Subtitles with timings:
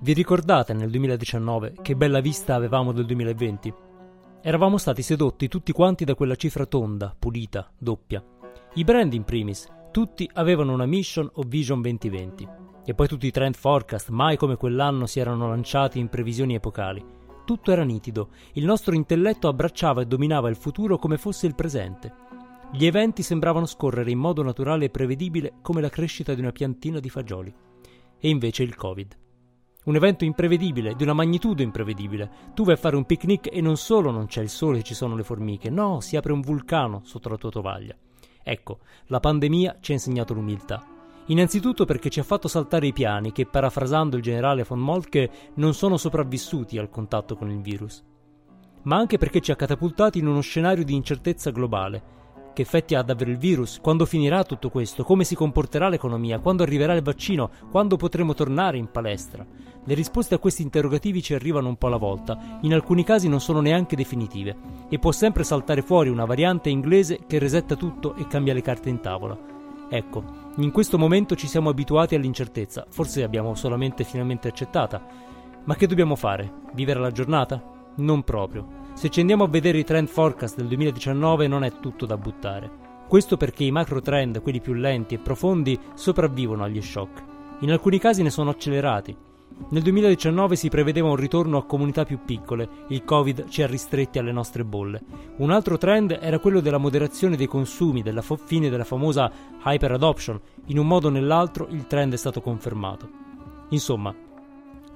[0.00, 3.72] Vi ricordate nel 2019 che bella vista avevamo del 2020?
[4.42, 8.20] Eravamo stati sedotti tutti quanti da quella cifra tonda, pulita, doppia.
[8.74, 12.48] I brand in primis, tutti avevano una mission o vision 2020.
[12.84, 17.04] E poi tutti i trend forecast, mai come quell'anno si erano lanciati in previsioni epocali.
[17.44, 22.29] Tutto era nitido, il nostro intelletto abbracciava e dominava il futuro come fosse il presente.
[22.72, 27.00] Gli eventi sembravano scorrere in modo naturale e prevedibile come la crescita di una piantina
[27.00, 27.52] di fagioli.
[28.16, 29.18] E invece il Covid.
[29.86, 32.30] Un evento imprevedibile, di una magnitudo imprevedibile.
[32.54, 34.94] Tu vai a fare un picnic e non solo non c'è il sole e ci
[34.94, 37.96] sono le formiche, no, si apre un vulcano sotto la tua tovaglia.
[38.40, 40.86] Ecco, la pandemia ci ha insegnato l'umiltà.
[41.26, 45.74] Innanzitutto perché ci ha fatto saltare i piani che, parafrasando il generale von Moltke, non
[45.74, 48.04] sono sopravvissuti al contatto con il virus.
[48.82, 52.18] Ma anche perché ci ha catapultati in uno scenario di incertezza globale,
[52.52, 53.78] che effetti ha davvero il virus?
[53.80, 55.04] Quando finirà tutto questo?
[55.04, 56.40] Come si comporterà l'economia?
[56.40, 57.50] Quando arriverà il vaccino?
[57.70, 59.46] Quando potremo tornare in palestra?
[59.84, 63.40] Le risposte a questi interrogativi ci arrivano un po' alla volta, in alcuni casi non
[63.40, 64.56] sono neanche definitive,
[64.88, 68.90] e può sempre saltare fuori una variante inglese che resetta tutto e cambia le carte
[68.90, 69.38] in tavola.
[69.88, 70.22] Ecco,
[70.56, 75.04] in questo momento ci siamo abituati all'incertezza, forse abbiamo solamente finalmente accettata.
[75.64, 76.52] Ma che dobbiamo fare?
[76.74, 77.62] Vivere la giornata?
[77.96, 78.79] Non proprio.
[78.92, 82.70] Se ci andiamo a vedere i trend forecast del 2019 non è tutto da buttare.
[83.08, 87.24] Questo perché i macro trend, quelli più lenti e profondi, sopravvivono agli shock.
[87.60, 89.16] In alcuni casi ne sono accelerati.
[89.70, 94.18] Nel 2019 si prevedeva un ritorno a comunità più piccole, il Covid ci ha ristretti
[94.18, 95.02] alle nostre bolle.
[95.36, 99.30] Un altro trend era quello della moderazione dei consumi, della fine della famosa
[99.64, 100.40] hyper adoption.
[100.66, 103.08] In un modo o nell'altro il trend è stato confermato.
[103.70, 104.14] Insomma,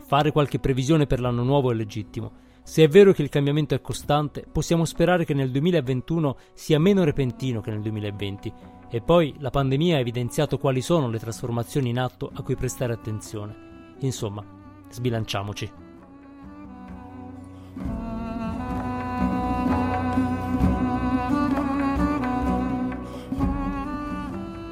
[0.06, 2.42] fare qualche previsione per l'anno nuovo è legittimo.
[2.66, 7.04] Se è vero che il cambiamento è costante, possiamo sperare che nel 2021 sia meno
[7.04, 8.52] repentino che nel 2020.
[8.88, 12.94] E poi la pandemia ha evidenziato quali sono le trasformazioni in atto a cui prestare
[12.94, 13.96] attenzione.
[14.00, 14.42] Insomma,
[14.88, 15.72] sbilanciamoci.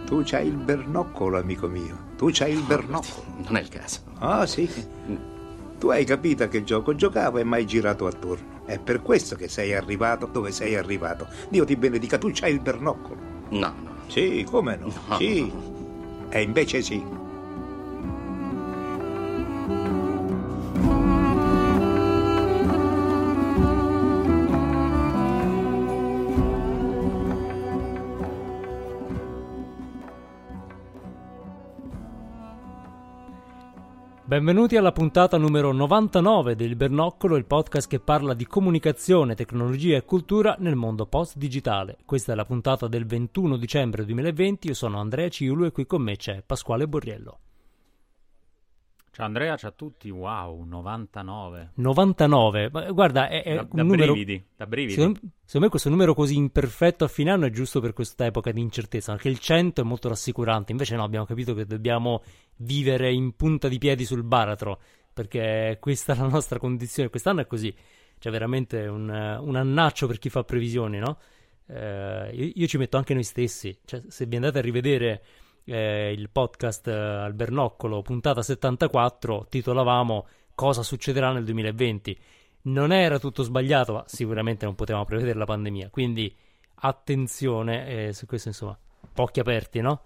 [0.06, 2.15] Tu c'hai il bernoccolo, amico mio.
[2.16, 3.25] Tu c'hai il bernoccolo.
[3.45, 4.00] Non è il caso.
[4.19, 4.66] Ah, sì.
[5.82, 8.62] Tu hai capito a che gioco giocavo e mai girato attorno.
[8.65, 11.26] È per questo che sei arrivato dove sei arrivato.
[11.48, 13.20] Dio ti benedica, tu c'hai il bernoccolo.
[13.48, 13.91] No, no.
[14.06, 14.92] Sì, come no?
[15.09, 15.16] No.
[15.16, 15.53] Sì.
[16.28, 17.04] E invece sì.
[34.32, 40.06] Benvenuti alla puntata numero 99 del Bernoccolo, il podcast che parla di comunicazione, tecnologia e
[40.06, 41.98] cultura nel mondo post-digitale.
[42.06, 46.00] Questa è la puntata del 21 dicembre 2020, io sono Andrea Ciulu e qui con
[46.00, 47.41] me c'è Pasquale Borriello.
[49.15, 50.09] Ciao Andrea, ciao a tutti.
[50.09, 51.73] Wow, 99.
[51.75, 54.12] 99, ma guarda, è, è Da, un da numero...
[54.12, 54.95] brividi, da brividi.
[54.95, 58.53] Secondo, secondo me questo numero così imperfetto a fine anno è giusto per questa epoca
[58.53, 62.22] di incertezza, anche il 100 è molto rassicurante, invece no, abbiamo capito che dobbiamo
[62.56, 64.81] vivere in punta di piedi sul baratro,
[65.12, 67.75] perché questa è la nostra condizione, quest'anno è così,
[68.19, 71.19] c'è veramente un, un annaccio per chi fa previsioni, no?
[71.67, 75.22] Eh, io, io ci metto anche noi stessi, cioè, se vi andate a rivedere
[75.65, 82.19] eh, il podcast eh, al Bernoccolo, puntata 74, titolavamo Cosa succederà nel 2020.
[82.62, 85.89] Non era tutto sbagliato, ma sicuramente non potevamo prevedere la pandemia.
[85.91, 86.33] Quindi
[86.75, 88.78] attenzione eh, su questo, insomma,
[89.17, 90.03] occhi aperti, no?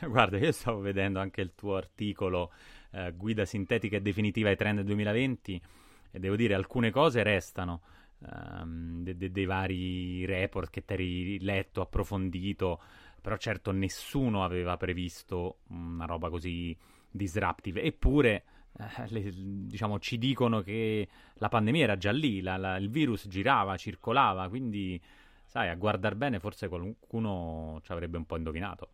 [0.00, 2.50] Guarda, io stavo vedendo anche il tuo articolo
[2.92, 5.62] eh, Guida sintetica e definitiva ai trend 2020
[6.10, 7.82] e devo dire alcune cose restano
[8.24, 12.80] ehm, de- de- dei vari report che ti eri letto, approfondito,
[13.28, 16.74] però certo nessuno aveva previsto una roba così
[17.10, 17.82] disruptive.
[17.82, 18.44] Eppure,
[18.78, 19.30] eh, le-
[19.66, 24.48] diciamo, ci dicono che la pandemia era già lì, la- la- il virus girava, circolava,
[24.48, 24.98] quindi,
[25.44, 28.88] sai, a guardar bene forse qualcuno ci avrebbe un po' indovinato.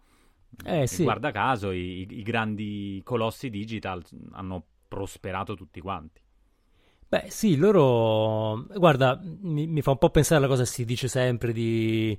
[0.64, 1.04] Eh, sì.
[1.04, 6.20] Guarda caso, i, i grandi colossi digital hanno prosperato tutti quanti.
[7.08, 8.66] Beh, sì, loro.
[8.76, 12.18] Guarda, mi, mi fa un po' pensare alla cosa che si dice sempre di,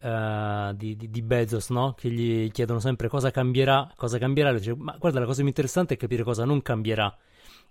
[0.00, 1.94] eh, di, di- di Bezos, no?
[1.94, 4.50] Che gli chiedono sempre cosa cambierà, cosa cambierà.
[4.50, 7.16] Lui dice, ma guarda, la cosa più interessante è capire cosa non cambierà.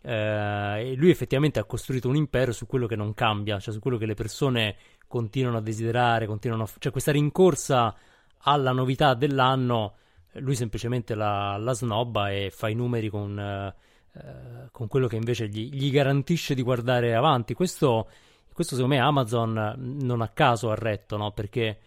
[0.01, 3.79] Eh, e lui effettivamente ha costruito un impero su quello che non cambia, cioè su
[3.79, 4.75] quello che le persone
[5.07, 6.69] continuano a desiderare, continuano a.
[6.77, 7.95] Cioè, questa rincorsa
[8.39, 9.95] alla novità dell'anno,
[10.33, 13.39] lui semplicemente la, la snobba e fa i numeri con.
[13.39, 13.73] eh,
[14.71, 17.53] con quello che invece gli, gli garantisce di guardare avanti.
[17.53, 18.07] Questo,
[18.53, 21.31] questo secondo me Amazon non a caso ha retto, no?
[21.31, 21.79] Perché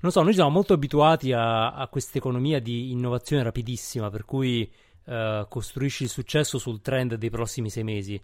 [0.00, 4.70] non so, noi siamo molto abituati a, a questa economia di innovazione rapidissima, per cui
[5.04, 8.20] uh, costruisci il successo sul trend dei prossimi sei mesi.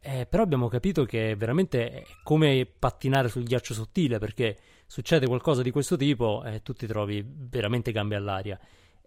[0.00, 4.56] Eh, però abbiamo capito che veramente è come pattinare sul ghiaccio sottile, perché
[4.86, 8.58] succede qualcosa di questo tipo e tu ti trovi veramente gambe all'aria.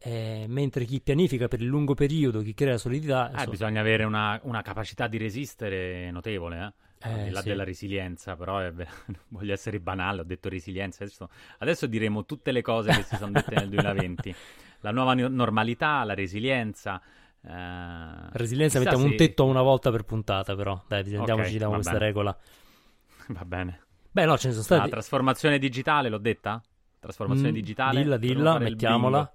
[0.01, 3.31] Eh, mentre chi pianifica per il lungo periodo, chi crea solidità...
[3.31, 6.73] Eh, bisogna avere una, una, capacità di resistere notevole, eh?
[7.01, 7.47] Eh, al di là sì.
[7.47, 8.73] della resilienza, però è,
[9.29, 11.29] voglio essere banale, ho detto resilienza, adesso,
[11.59, 14.35] adesso, diremo tutte le cose che si sono dette nel 2020.
[14.81, 17.01] La nuova normalità, la resilienza.
[17.41, 19.09] Eh, resilienza mettiamo se...
[19.09, 22.05] un tetto una volta per puntata, però dai, andiamoci okay, da questa bene.
[22.05, 22.37] regola.
[23.27, 23.81] Va bene.
[24.09, 24.83] Beh, no, ce ne sono stati.
[24.83, 26.63] La trasformazione digitale, l'ho detta?
[26.97, 28.01] Trasformazione mm, digitale.
[28.01, 29.33] Dilla, dilla, mettiamola.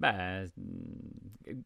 [0.00, 0.50] Beh,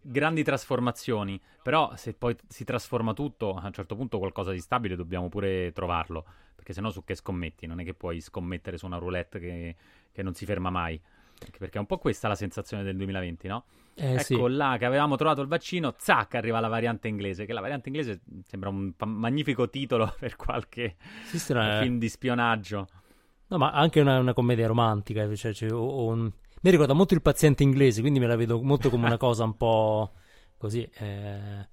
[0.02, 4.96] grandi trasformazioni, però se poi si trasforma tutto, a un certo punto qualcosa di stabile
[4.96, 6.24] dobbiamo pure trovarlo,
[6.56, 7.68] perché sennò su che scommetti?
[7.68, 9.76] Non è che puoi scommettere su una roulette che,
[10.10, 11.00] che non si ferma mai,
[11.56, 13.66] perché è un po' questa la sensazione del 2020, no?
[13.94, 14.48] Eh, ecco sì.
[14.48, 18.22] là che avevamo trovato il vaccino, zac, arriva la variante inglese, che la variante inglese
[18.48, 20.96] sembra un magnifico titolo per qualche
[21.26, 22.88] sì, film di spionaggio.
[23.46, 26.32] No, ma anche una, una commedia romantica, cioè, cioè, o, o un
[26.64, 29.54] mi ricorda molto il paziente inglese, quindi me la vedo molto come una cosa un
[29.54, 30.12] po'
[30.56, 31.68] così, eh,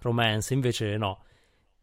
[0.00, 1.22] romance, invece no.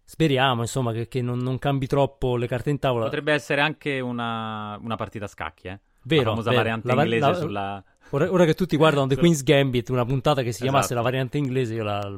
[0.04, 3.06] Speriamo, insomma, che, che non, non, cambi troppo le carte in tavola.
[3.06, 5.80] Potrebbe essere anche una, una partita a scacchi, eh?
[6.04, 6.62] Vero, la famosa vero.
[6.62, 7.84] variante la, inglese la, sulla...
[8.10, 10.70] Ora, ora, che tutti guardano The Queen's Gambit, una puntata che si esatto.
[10.70, 12.12] chiamasse la variante inglese, io la,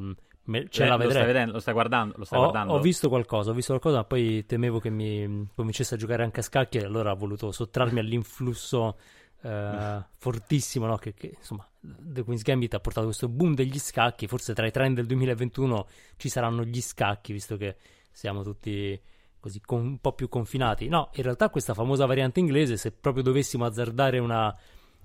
[0.44, 1.06] me, ce eh, la vedrei.
[1.06, 2.14] Lo stai, vedendo, lo stai guardando?
[2.16, 2.72] Lo stai ho, guardando?
[2.72, 6.40] ho, visto qualcosa, ho visto qualcosa, ma poi temevo che mi cominciasse a giocare anche
[6.40, 8.96] a scacchi e allora ho voluto sottrarmi all'influsso
[9.42, 10.96] eh, fortissimo, no?
[10.96, 14.70] che, che, insomma The Queen's Gambit ha portato questo boom degli scacchi, forse tra i
[14.70, 15.86] trend del 2021
[16.16, 17.76] ci saranno gli scacchi, visto che
[18.10, 19.00] siamo tutti
[19.40, 20.88] così con, un po' più confinati.
[20.88, 24.56] No, in realtà questa famosa variante inglese, se proprio dovessimo azzardare una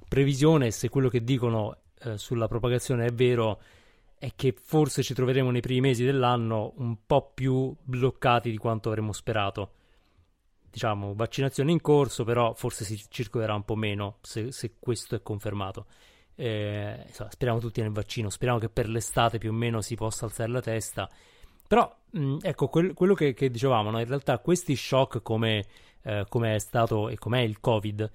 [0.07, 3.60] previsione, se quello che dicono eh, sulla propagazione è vero,
[4.19, 8.90] è che forse ci troveremo nei primi mesi dell'anno un po' più bloccati di quanto
[8.90, 9.72] avremmo sperato
[10.78, 15.24] diciamo, vaccinazione in corso, però forse si circolerà un po' meno se, se questo è
[15.24, 15.88] confermato.
[16.36, 20.26] Eh, insomma, speriamo tutti nel vaccino, speriamo che per l'estate più o meno si possa
[20.26, 21.10] alzare la testa.
[21.68, 24.00] Però, mh, ecco, quel, quello che, che dicevamo, no?
[24.00, 25.66] in realtà questi shock come,
[26.04, 28.12] eh, come è stato e com'è il Covid,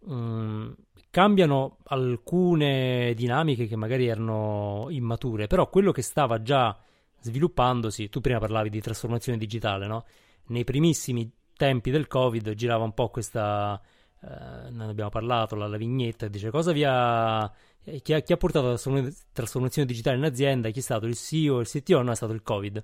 [0.00, 0.70] mh,
[1.08, 6.78] cambiano alcune dinamiche che magari erano immature, però quello che stava già
[7.20, 10.04] sviluppandosi, tu prima parlavi di trasformazione digitale, no?
[10.48, 11.30] Nei primissimi
[11.62, 13.80] tempi del Covid girava un po' questa.
[14.20, 17.48] Eh, ne abbiamo parlato, la, la vignetta, dice cosa vi ha.
[17.84, 20.70] Eh, chi ha, chi ha portato la trasformazione digitale in azienda?
[20.70, 22.02] Chi è stato il CEO, il CTO?
[22.02, 22.82] No, è stato il Covid.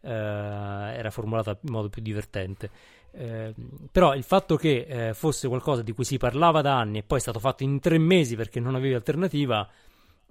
[0.00, 2.70] Eh, era formulata in modo più divertente.
[3.12, 3.54] Eh,
[3.92, 7.18] però il fatto che eh, fosse qualcosa di cui si parlava da anni e poi
[7.18, 9.68] è stato fatto in tre mesi perché non avevi alternativa,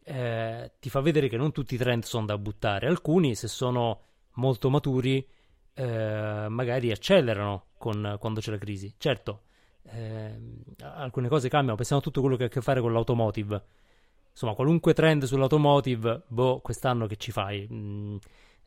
[0.04, 2.88] eh, ti fa vedere che non tutti i trend sono da buttare.
[2.88, 4.02] Alcuni, se sono
[4.34, 5.26] molto maturi,
[5.74, 8.94] eh, magari accelerano con, quando c'è la crisi.
[8.98, 9.42] Certo,
[9.92, 10.40] eh,
[10.82, 13.64] alcune cose cambiano, pensiamo a tutto quello che ha a che fare con l'automotive.
[14.32, 17.68] Insomma, qualunque trend sull'automotive, boh, quest'anno che ci fai?
[17.72, 18.16] Mm,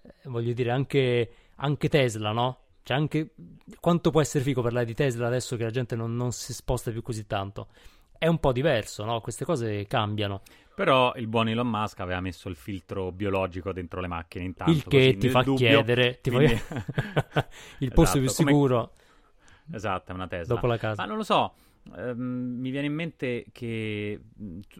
[0.03, 2.59] eh, voglio dire, anche, anche Tesla, no?
[2.83, 3.35] Cioè, anche
[3.81, 6.93] quanto può essere figo parlare di Tesla adesso che la gente non, non si sposta
[6.93, 7.69] più così tanto?
[8.17, 9.21] È un po' diverso, no?
[9.21, 10.43] Queste cose cambiano.
[10.77, 14.73] Però il buon Elon Musk aveva messo il filtro biologico dentro le macchine intanto.
[14.73, 16.55] Il che ti fa dubbio, chiedere ti quindi...
[16.55, 17.49] fa...
[17.81, 18.93] il posto esatto, più sicuro.
[18.93, 19.77] Come...
[19.77, 20.53] Esatto, è una Tesla.
[20.53, 21.01] Dopo la casa.
[21.01, 21.55] Ma non lo so,
[21.97, 24.21] ehm, mi viene in mente che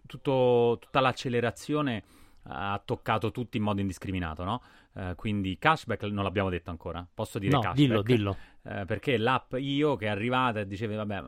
[0.07, 2.05] tutto, tutta l'accelerazione
[2.49, 4.63] ha toccato tutti in modo indiscriminato, no?
[4.93, 7.07] Uh, quindi cashback non l'abbiamo detto ancora.
[7.13, 7.79] Posso dire no, cashback?
[7.79, 8.37] dillo, dillo.
[8.63, 11.25] Uh, perché l'app Io che è arrivata e diceva, vabbè,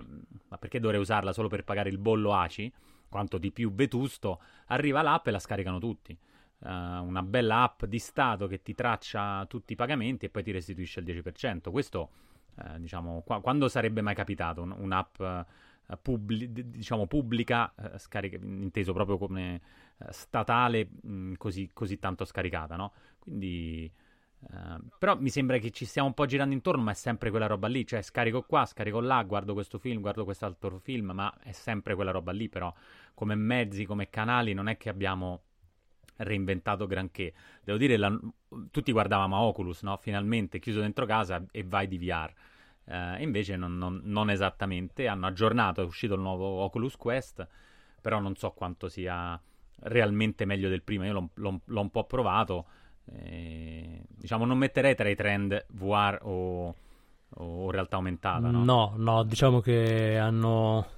[0.49, 2.71] ma perché dovrei usarla solo per pagare il bollo ACI?
[3.09, 6.17] Quanto di più vetusto, arriva l'app e la scaricano tutti.
[6.61, 10.51] Uh, una bella app di Stato che ti traccia tutti i pagamenti e poi ti
[10.51, 11.71] restituisce il 10%.
[11.71, 12.11] Questo,
[12.57, 15.45] uh, diciamo, qua, quando sarebbe mai capitato un, un'app uh,
[16.03, 19.61] pubblic, diciamo, pubblica, scarica, inteso proprio come
[20.11, 22.93] statale, mh, così, così, tanto scaricata, no?
[23.19, 23.91] Quindi
[24.41, 27.47] Uh, però mi sembra che ci stiamo un po' girando intorno, ma è sempre quella
[27.47, 27.87] roba lì.
[27.87, 32.11] Cioè, scarico qua, scarico là, guardo questo film, guardo quest'altro film, ma è sempre quella
[32.11, 32.49] roba lì.
[32.49, 32.73] Però,
[33.15, 35.43] come mezzi, come canali, non è che abbiamo
[36.19, 37.33] reinventato granché.
[37.63, 38.17] Devo dire, la...
[38.71, 39.97] tutti guardavamo Oculus, no?
[39.97, 42.33] Finalmente chiuso dentro casa e vai di VR.
[42.85, 45.09] Uh, eh, invece, non, non, non, esattamente.
[45.09, 47.47] Hanno aggiornato, è uscito il nuovo Oculus Quest,
[48.01, 49.41] però non so quanto sia
[49.81, 51.07] realmente meglio del prima.
[51.07, 52.67] Io l'ho, l'ho, l'ho un po' provato.
[53.13, 56.75] Eh, diciamo, non metterei tra i trend VR o,
[57.29, 58.65] o realtà aumentata, no?
[58.65, 60.97] No, no, diciamo che hanno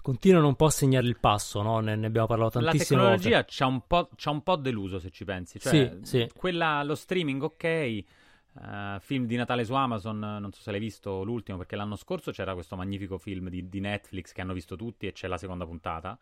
[0.00, 1.80] continuano un po' a segnare il passo, no?
[1.80, 3.02] ne, ne, abbiamo parlato tantissimo.
[3.02, 5.58] La tecnologia ci ha un, un, po' deluso, se ci pensi.
[5.58, 6.30] Cioè, sì, sì.
[6.34, 8.04] Quella, lo streaming, ok.
[8.50, 12.32] Uh, film di Natale su Amazon, non so se l'hai visto l'ultimo, perché l'anno scorso
[12.32, 15.64] c'era questo magnifico film di, di Netflix che hanno visto tutti e c'è la seconda
[15.64, 16.18] puntata.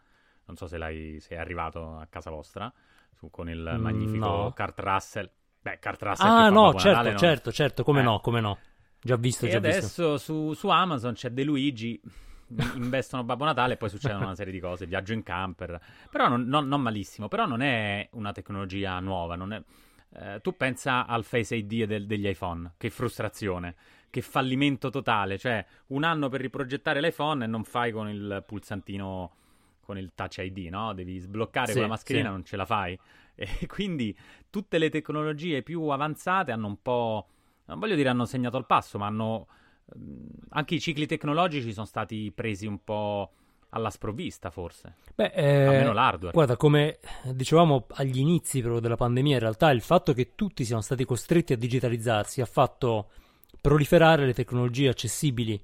[0.46, 2.72] Non so se, l'hai, se è arrivato a casa vostra
[3.30, 4.52] con il mm, magnifico no.
[4.54, 5.30] Kurt Russell.
[5.60, 6.26] Beh, Kurt Russell.
[6.26, 8.04] Ah, no, certo, Natale, certo, certo, come eh.
[8.04, 8.58] no, come no.
[9.00, 10.18] Già visto, e già adesso visto.
[10.18, 12.00] Su, su Amazon c'è De Luigi
[12.74, 15.80] investono Babbo Natale e poi succedono una serie di cose, viaggio in camper,
[16.10, 19.62] però non, non, non malissimo, però non è una tecnologia nuova, è,
[20.18, 23.74] eh, tu pensa al Face ID del, degli iPhone, che frustrazione,
[24.10, 29.34] che fallimento totale, cioè un anno per riprogettare l'iPhone e non fai con il pulsantino,
[29.86, 30.92] con il Touch ID, no?
[30.92, 32.32] Devi sbloccare sì, con la mascherina, sì.
[32.32, 32.98] non ce la fai.
[33.38, 34.16] E quindi
[34.48, 37.28] tutte le tecnologie più avanzate hanno un po',
[37.66, 39.46] non voglio dire hanno segnato il passo, ma hanno
[39.94, 43.30] Ehm, anche i cicli tecnologici sono stati presi un po'
[43.70, 44.94] alla sprovvista, forse.
[45.14, 46.32] Beh, eh, almeno l'hardware.
[46.32, 50.80] Guarda, come dicevamo agli inizi proprio della pandemia, in realtà il fatto che tutti siano
[50.80, 53.10] stati costretti a digitalizzarsi ha fatto
[53.60, 55.60] proliferare le tecnologie accessibili.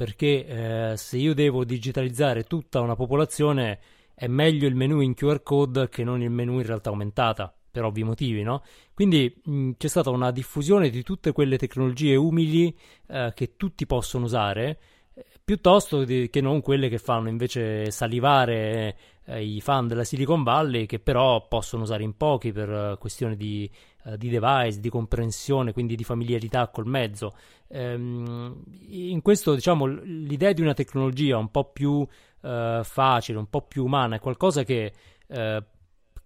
[0.00, 3.78] Perché eh, se io devo digitalizzare tutta una popolazione,
[4.14, 7.84] è meglio il menu in QR code che non il menu in realtà aumentata per
[7.84, 8.62] ovvi motivi, no?
[8.94, 12.74] Quindi mh, c'è stata una diffusione di tutte quelle tecnologie umili
[13.08, 14.78] eh, che tutti possono usare,
[15.12, 20.42] eh, piuttosto di, che non quelle che fanno invece salivare eh, i fan della Silicon
[20.42, 23.70] Valley, che però possono usare in pochi per uh, questioni di,
[24.04, 27.34] uh, di, device, di comprensione, quindi di familiarità col mezzo.
[27.68, 33.62] Ehm, in questo, diciamo, l'idea di una tecnologia un po' più uh, facile, un po'
[33.62, 34.92] più umana, è qualcosa che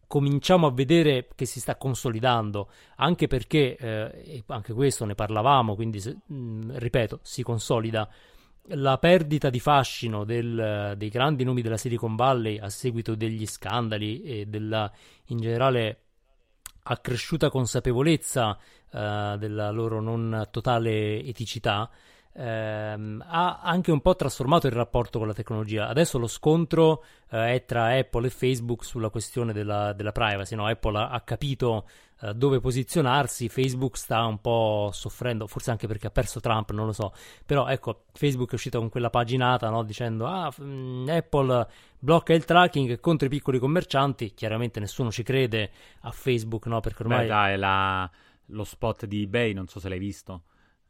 [0.06, 6.00] cominciamo a vedere che si sta consolidando, anche perché, eh, anche questo ne parlavamo, quindi
[6.04, 8.08] mh, mm, ripeto, si consolida
[8.68, 14.22] la perdita di fascino del, dei grandi nomi della Silicon Valley a seguito degli scandali
[14.22, 14.90] e della,
[15.26, 16.03] in generale,
[16.84, 18.56] accresciuta consapevolezza
[18.90, 21.90] eh, della loro non totale eticità
[22.34, 25.88] ehm, ha anche un po' trasformato il rapporto con la tecnologia.
[25.88, 30.54] Adesso lo scontro eh, è tra Apple e Facebook sulla questione della, della privacy.
[30.54, 30.66] No?
[30.66, 31.86] Apple ha, ha capito
[32.32, 36.92] dove posizionarsi, Facebook sta un po' soffrendo, forse anche perché ha perso Trump, non lo
[36.92, 37.12] so.
[37.44, 39.82] Però ecco, Facebook è uscito con quella paginata no?
[39.82, 41.66] dicendo ah, mm, Apple
[41.98, 44.32] blocca il tracking contro i piccoli commercianti.
[44.34, 45.70] Chiaramente nessuno ci crede
[46.02, 46.80] a Facebook, no?
[46.80, 47.20] Perché ormai...
[47.20, 48.10] Beh, dai, la...
[48.46, 50.42] lo spot di eBay, non so se l'hai visto.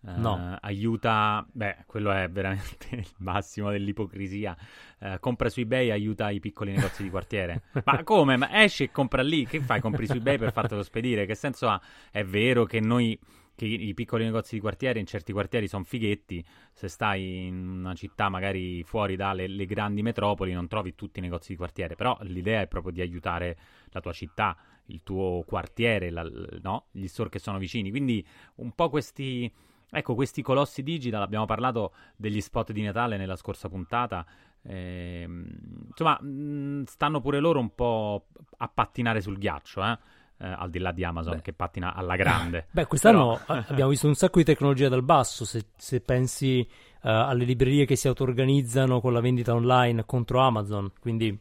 [0.05, 0.35] No.
[0.35, 4.57] Uh, aiuta, beh, quello è veramente il massimo dell'ipocrisia.
[4.99, 7.63] Uh, compra su eBay, aiuta i piccoli negozi di quartiere.
[7.85, 8.37] Ma come?
[8.37, 9.47] Ma esci e compra lì?
[9.47, 9.81] Che fai?
[9.81, 11.25] Compri su eBay per fartelo spedire?
[11.25, 11.81] Che senso ha?
[12.11, 13.19] È vero che noi,
[13.55, 16.45] che i piccoli negozi di quartiere in certi quartieri sono fighetti.
[16.75, 21.53] Se stai in una città magari fuori dalle grandi metropoli, non trovi tutti i negozi
[21.53, 21.95] di quartiere.
[21.95, 23.57] Però l'idea è proprio di aiutare
[23.87, 24.55] la tua città,
[24.87, 26.29] il tuo quartiere, la,
[26.61, 26.89] no?
[26.91, 27.89] gli store che sono vicini.
[27.89, 28.23] Quindi
[28.57, 29.51] un po' questi
[29.95, 34.27] Ecco, questi colossi digital, abbiamo parlato degli spot di Natale nella scorsa puntata.
[34.63, 35.29] Eh,
[35.89, 38.27] insomma, mh, stanno pure loro un po'
[38.59, 39.99] a pattinare sul ghiaccio, eh?
[40.37, 41.43] Eh, al di là di Amazon Beh.
[41.43, 42.67] che pattina alla grande.
[42.73, 43.63] Beh, quest'anno Però...
[43.69, 45.45] abbiamo visto un sacco di tecnologia dal basso.
[45.45, 50.91] Se, se pensi uh, alle librerie che si auto-organizzano con la vendita online contro Amazon,
[50.99, 51.39] quindi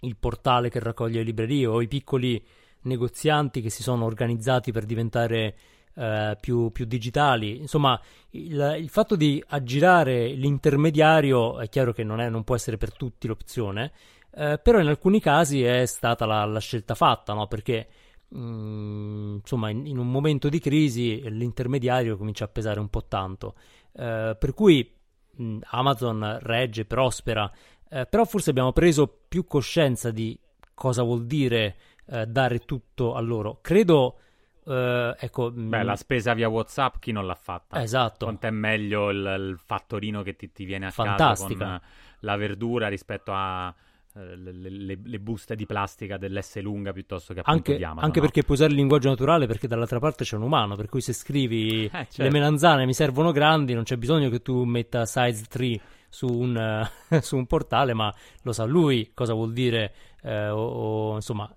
[0.00, 2.44] il portale che raccoglie le librerie o i piccoli
[2.82, 5.56] negozianti che si sono organizzati per diventare
[5.94, 7.58] eh, più, più, digitali.
[7.58, 12.76] Insomma, il, il, fatto di aggirare l'intermediario è chiaro che non, è, non può essere
[12.76, 13.92] per tutti l'opzione,
[14.34, 17.46] eh, però in alcuni casi è stata la, la scelta fatta, no?
[17.46, 17.88] perché
[18.28, 23.04] mh, mm, insomma in, in, un momento di crisi l'intermediario comincia a pesare un po'
[23.04, 23.54] tanto.
[23.92, 24.90] Eh, per cui
[25.36, 27.50] mh, mm, Amazon regge, prospera,
[27.90, 30.38] eh, però forse abbiamo preso più coscienza di
[30.74, 33.58] cosa vuol dire eh, dare tutto a loro.
[33.60, 34.16] Credo
[34.64, 35.84] Uh, ecco, Beh, mh...
[35.84, 37.82] la spesa via WhatsApp chi non l'ha fatta?
[37.82, 38.26] Esatto.
[38.26, 41.58] Quanto è meglio il, il fattorino che ti, ti viene a Fantastica.
[41.58, 41.80] casa con
[42.20, 47.40] la verdura rispetto a uh, le, le, le, buste di plastica dell'S lunga piuttosto che
[47.40, 48.24] appunto anche, di Amazon, Anche no?
[48.24, 51.12] perché puoi usare il linguaggio naturale perché dall'altra parte c'è un umano, per cui se
[51.12, 52.22] scrivi eh, certo.
[52.22, 55.80] le melanzane mi servono grandi non c'è bisogno che tu metta size 3
[56.12, 56.86] su un,
[57.22, 61.50] su un portale, ma lo sa lui cosa vuol dire eh, o, o, insomma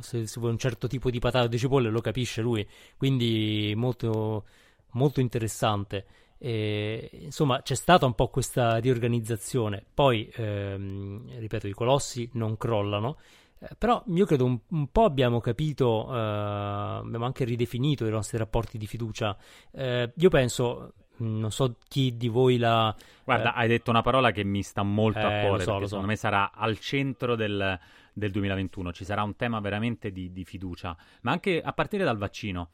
[0.00, 2.66] se, se, vuoi un certo tipo di patate o di cipolle lo capisce lui.
[2.96, 4.44] Quindi molto,
[4.92, 6.04] molto interessante.
[6.38, 9.84] E, insomma c'è stata un po' questa riorganizzazione.
[9.94, 13.16] Poi ehm, ripeto i colossi non crollano.
[13.60, 18.38] Eh, però io credo un, un po' abbiamo capito, eh, abbiamo anche ridefinito i nostri
[18.38, 19.36] rapporti di fiducia.
[19.70, 22.94] Eh, io penso, non so chi di voi la...
[23.24, 25.66] Guarda, eh, hai detto una parola che mi sta molto a Eh, lo cuore, so,
[25.66, 25.88] perché lo so.
[25.88, 27.78] secondo me sarà al centro del,
[28.12, 32.18] del 2021, ci sarà un tema veramente di, di fiducia, ma anche a partire dal
[32.18, 32.70] vaccino.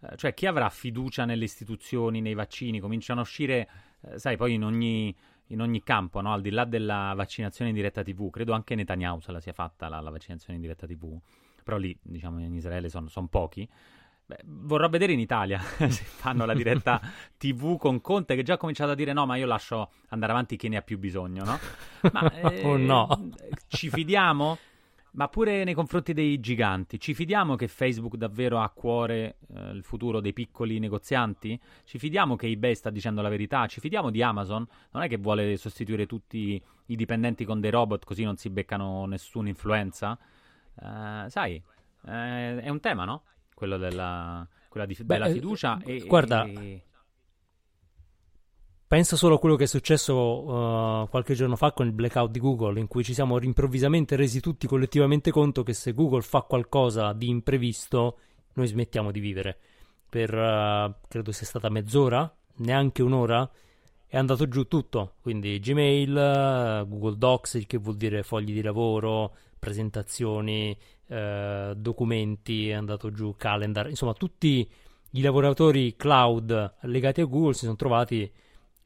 [0.00, 3.68] Eh, Cioè, chi avrà fiducia nelle istituzioni, nei vaccini, cominciano a uscire,
[4.02, 5.14] eh, sai, poi in ogni,
[5.48, 6.32] in ogni campo, no?
[6.32, 9.88] al di là della vaccinazione in diretta TV, credo anche Netanyahu se la sia fatta
[9.88, 11.18] la, la vaccinazione in diretta TV,
[11.62, 13.68] però lì, diciamo, in Israele sono pochi.
[14.26, 16.98] Beh, vorrò vedere in Italia se fanno la diretta
[17.36, 20.56] TV con Conte che già ha cominciato a dire no, ma io lascio andare avanti
[20.56, 21.58] chi ne ha più bisogno, no?
[22.10, 22.32] Ma
[22.64, 23.30] Oh, no.
[23.68, 24.58] ci fidiamo?
[25.12, 29.70] Ma pure nei confronti dei giganti, ci fidiamo che Facebook davvero ha a cuore eh,
[29.70, 31.60] il futuro dei piccoli negozianti?
[31.84, 33.66] Ci fidiamo che eBay sta dicendo la verità?
[33.66, 34.66] Ci fidiamo di Amazon?
[34.90, 39.04] Non è che vuole sostituire tutti i dipendenti con dei robot così non si beccano
[39.06, 40.18] nessuna influenza?
[40.82, 41.62] Eh, sai,
[42.06, 43.22] eh, è un tema, no?
[43.54, 45.80] Quello della, quella di- Beh, della eh, fiducia.
[45.84, 46.82] e, guarda, e-
[48.86, 52.38] Pensa solo a quello che è successo uh, qualche giorno fa con il blackout di
[52.38, 57.12] Google, in cui ci siamo improvvisamente resi tutti collettivamente conto che se Google fa qualcosa
[57.12, 58.18] di imprevisto,
[58.52, 59.58] noi smettiamo di vivere.
[60.08, 63.50] Per uh, credo sia stata mezz'ora, neanche un'ora,
[64.06, 65.14] è andato giù tutto.
[65.22, 69.34] Quindi Gmail, Google Docs, il che vuol dire fogli di lavoro,
[69.64, 70.76] presentazioni,
[71.08, 74.68] eh, documenti, è andato giù calendar, insomma, tutti
[75.10, 78.30] i lavoratori cloud legati a Google si sono trovati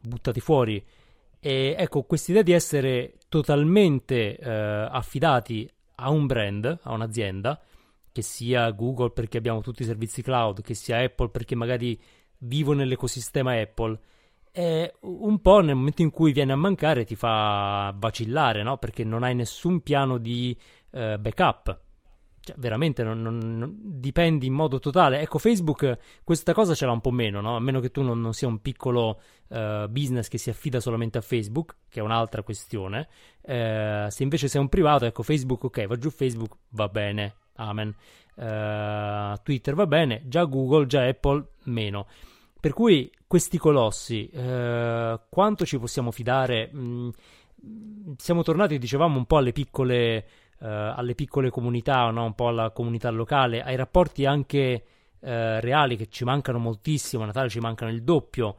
[0.01, 0.83] buttati fuori.
[1.41, 7.61] E ecco, quest'idea di essere totalmente eh, affidati a un brand, a un'azienda,
[8.13, 12.01] che sia Google perché abbiamo tutti i servizi cloud, che sia Apple perché magari
[12.39, 13.99] vivo nell'ecosistema Apple,
[14.59, 18.77] è un po' nel momento in cui viene a mancare ti fa vacillare, no?
[18.77, 20.57] Perché non hai nessun piano di
[20.91, 21.81] eh, backup.
[22.41, 25.21] Cioè, veramente non, non- non- dipendi in modo totale.
[25.21, 27.55] Ecco, Facebook questa cosa ce l'ha un po' meno, no?
[27.55, 31.19] A meno che tu non, non sia un piccolo eh, business che si affida solamente
[31.19, 33.07] a Facebook, che è un'altra questione.
[33.41, 37.95] Eh, se invece sei un privato, ecco, Facebook, ok, va giù Facebook, va bene, amen.
[38.35, 42.07] Eh, Twitter va bene, già Google, già Apple, meno.
[42.61, 46.71] Per cui questi colossi, eh, quanto ci possiamo fidare?
[46.75, 47.09] Mm,
[48.17, 50.27] siamo tornati, dicevamo, un po' alle piccole,
[50.61, 52.25] eh, alle piccole comunità, no?
[52.25, 54.85] un po' alla comunità locale, ai rapporti anche
[55.21, 57.23] eh, reali che ci mancano moltissimo.
[57.23, 58.57] A Natale ci mancano il doppio.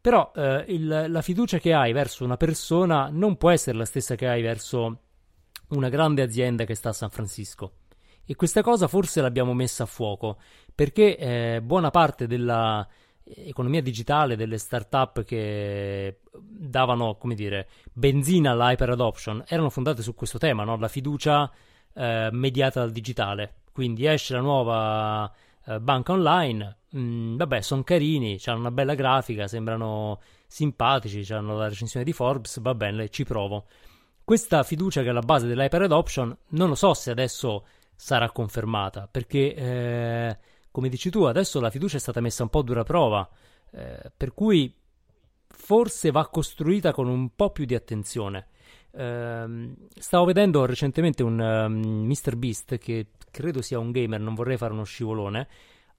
[0.00, 4.14] Però eh, il- la fiducia che hai verso una persona non può essere la stessa
[4.16, 4.98] che hai verso
[5.68, 7.72] una grande azienda che sta a San Francisco.
[8.26, 10.38] E questa cosa forse l'abbiamo messa a fuoco
[10.74, 12.86] perché eh, buona parte della
[13.24, 20.38] economia digitale, delle start-up che davano, come dire, benzina all'hyper adoption, erano fondate su questo
[20.38, 20.76] tema, no?
[20.76, 21.50] La fiducia
[21.94, 23.54] eh, mediata dal digitale.
[23.72, 25.32] Quindi esce la nuova
[25.66, 31.68] eh, banca online, mm, vabbè, sono carini, hanno una bella grafica, sembrano simpatici, hanno la
[31.68, 33.64] recensione di Forbes, va bene, ci provo.
[34.22, 39.08] Questa fiducia che è alla base dell'hyper adoption, non lo so se adesso sarà confermata,
[39.10, 40.38] perché eh,
[40.74, 43.30] come dici tu, adesso la fiducia è stata messa un po' a dura prova,
[43.70, 44.74] eh, per cui
[45.46, 48.48] forse va costruita con un po' più di attenzione.
[48.90, 52.34] Ehm, stavo vedendo recentemente un um, Mr.
[52.34, 55.46] Beast, che credo sia un gamer, non vorrei fare uno scivolone,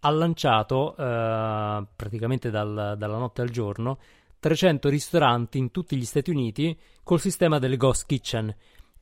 [0.01, 3.97] ha lanciato eh, praticamente dal- dalla notte al giorno
[4.39, 8.53] 300 ristoranti in tutti gli Stati Uniti col sistema delle ghost kitchen,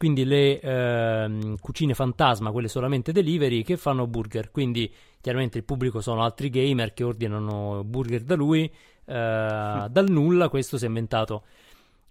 [0.04, 4.52] quindi le ehm, cucine fantasma, quelle solamente delivery, che fanno burger.
[4.52, 8.66] Quindi chiaramente il pubblico sono altri gamer che ordinano burger da lui.
[8.66, 11.46] eh, dal nulla questo si è inventato.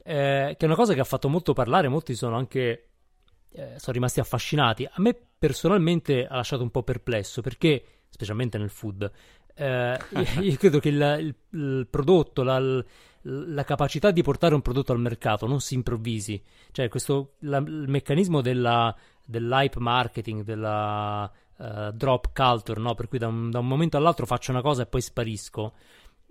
[0.02, 2.87] Eh, che è una cosa che ha fatto molto parlare, molti sono anche
[3.50, 4.87] eh, sono rimasti affascinati.
[4.87, 9.11] A me personalmente ha lasciato un po' perplesso perché, specialmente nel food,
[9.55, 9.98] eh,
[10.40, 12.83] io, credo che il, il- il prodotto, la, l-
[13.22, 16.42] la capacità di portare un prodotto al mercato non si improvvisi.
[16.70, 22.94] Cioè, questo, la- il meccanismo della, dell'hype marketing, della eh, drop culture, no?
[22.94, 25.72] per cui da un, da un momento all'altro faccio una cosa e poi sparisco.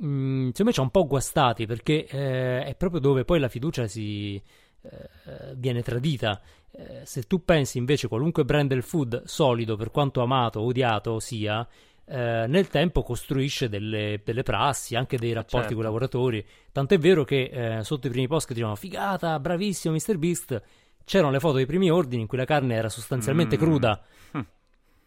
[0.03, 3.49] Mm, secondo me ci ha un po' guastati perché eh, è proprio dove poi la
[3.49, 4.41] fiducia si
[4.83, 6.41] eh, viene tradita.
[6.71, 11.19] Eh, se tu pensi invece qualunque brand del food solido, per quanto amato o odiato
[11.19, 11.67] sia,
[12.11, 15.73] eh, nel tempo costruisce delle, delle prassi, anche dei rapporti certo.
[15.75, 16.45] con i lavoratori.
[16.71, 20.17] Tant'è vero che eh, sotto i primi post che dicevano figata, bravissimo Mr.
[20.17, 20.61] Beast,
[21.05, 23.59] c'erano le foto dei primi ordini in cui la carne era sostanzialmente Mm.
[23.59, 24.01] cruda.
[24.31, 24.39] Hm.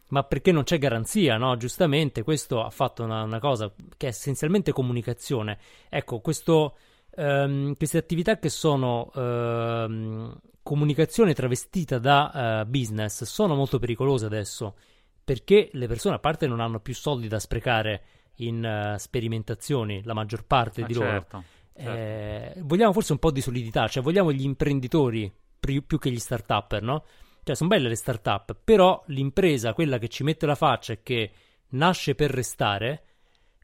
[0.09, 1.57] Ma perché non c'è garanzia, no?
[1.59, 5.59] Giustamente, questo ha fatto una, una cosa che è essenzialmente comunicazione.
[5.91, 6.77] Ecco, questo,
[7.17, 14.75] ehm, queste attività che sono ehm, comunicazione travestita da uh, business sono molto pericolose adesso
[15.25, 18.03] perché le persone a parte non hanno più soldi da sprecare
[18.37, 21.45] in uh, sperimentazioni, la maggior parte ah, di certo, loro.
[21.77, 21.91] Certo.
[21.97, 26.19] Eh, vogliamo forse un po' di solidità, cioè vogliamo gli imprenditori più, più che gli
[26.19, 27.05] start-upper, no?
[27.43, 31.31] Cioè sono belle le start-up, però l'impresa, quella che ci mette la faccia e che
[31.71, 33.03] nasce per restare,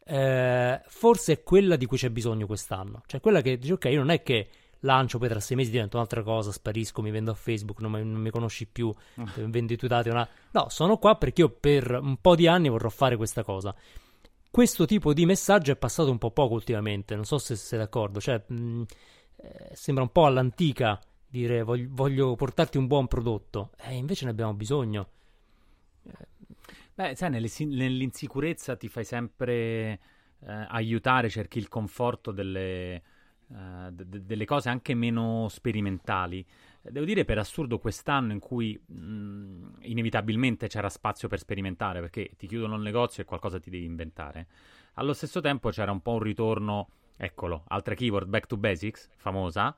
[0.05, 3.03] eh, forse è quella di cui c'è bisogno quest'anno.
[3.07, 4.49] Cioè quella che dice ok, io non è che
[4.81, 8.05] lancio, poi tra sei mesi divento un'altra cosa, sparisco, mi vendo a Facebook, non mi,
[8.05, 8.93] non mi conosci più,
[9.37, 10.09] vendi i tuoi dati.
[10.09, 10.29] Una...
[10.53, 13.75] No, sono qua perché io per un po' di anni vorrò fare questa cosa.
[14.51, 18.21] Questo tipo di messaggio è passato un po' poco ultimamente, non so se sei d'accordo,
[18.21, 18.83] cioè mh,
[19.37, 24.25] eh, sembra un po' all'antica dire voglio, voglio portarti un buon prodotto, e eh, invece
[24.25, 25.09] ne abbiamo bisogno.
[26.95, 30.01] Beh, sai, nell'insicurezza ti fai sempre
[30.41, 33.03] eh, aiutare, cerchi il conforto delle,
[33.51, 36.45] uh, de- delle cose anche meno sperimentali.
[36.83, 42.47] Devo dire, per assurdo, quest'anno in cui mh, inevitabilmente c'era spazio per sperimentare, perché ti
[42.47, 44.47] chiudono il negozio e qualcosa ti devi inventare.
[44.95, 49.77] Allo stesso tempo c'era un po' un ritorno, eccolo, altra keyword, back to basics, famosa.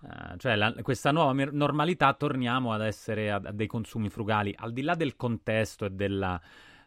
[0.00, 4.52] Uh, cioè la, questa nuova mer- normalità torniamo ad essere a, a, dei consumi frugali
[4.58, 6.40] al di là del contesto e della,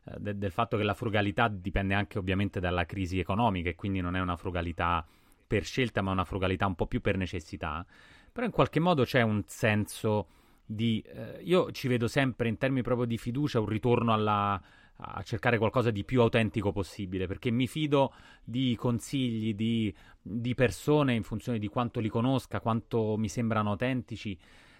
[0.03, 4.01] uh, de- del fatto che la frugalità dipende anche ovviamente dalla crisi economica e quindi
[4.01, 5.05] non è una frugalità
[5.45, 7.85] per scelta, ma una frugalità un po' più per necessità.
[8.31, 10.27] Però in qualche modo c'è un senso
[10.65, 11.03] di...
[11.05, 14.61] Eh, io ci vedo sempre in termini proprio di fiducia un ritorno alla,
[14.97, 21.13] a cercare qualcosa di più autentico possibile, perché mi fido di consigli di, di persone
[21.13, 24.37] in funzione di quanto li conosca, quanto mi sembrano autentici.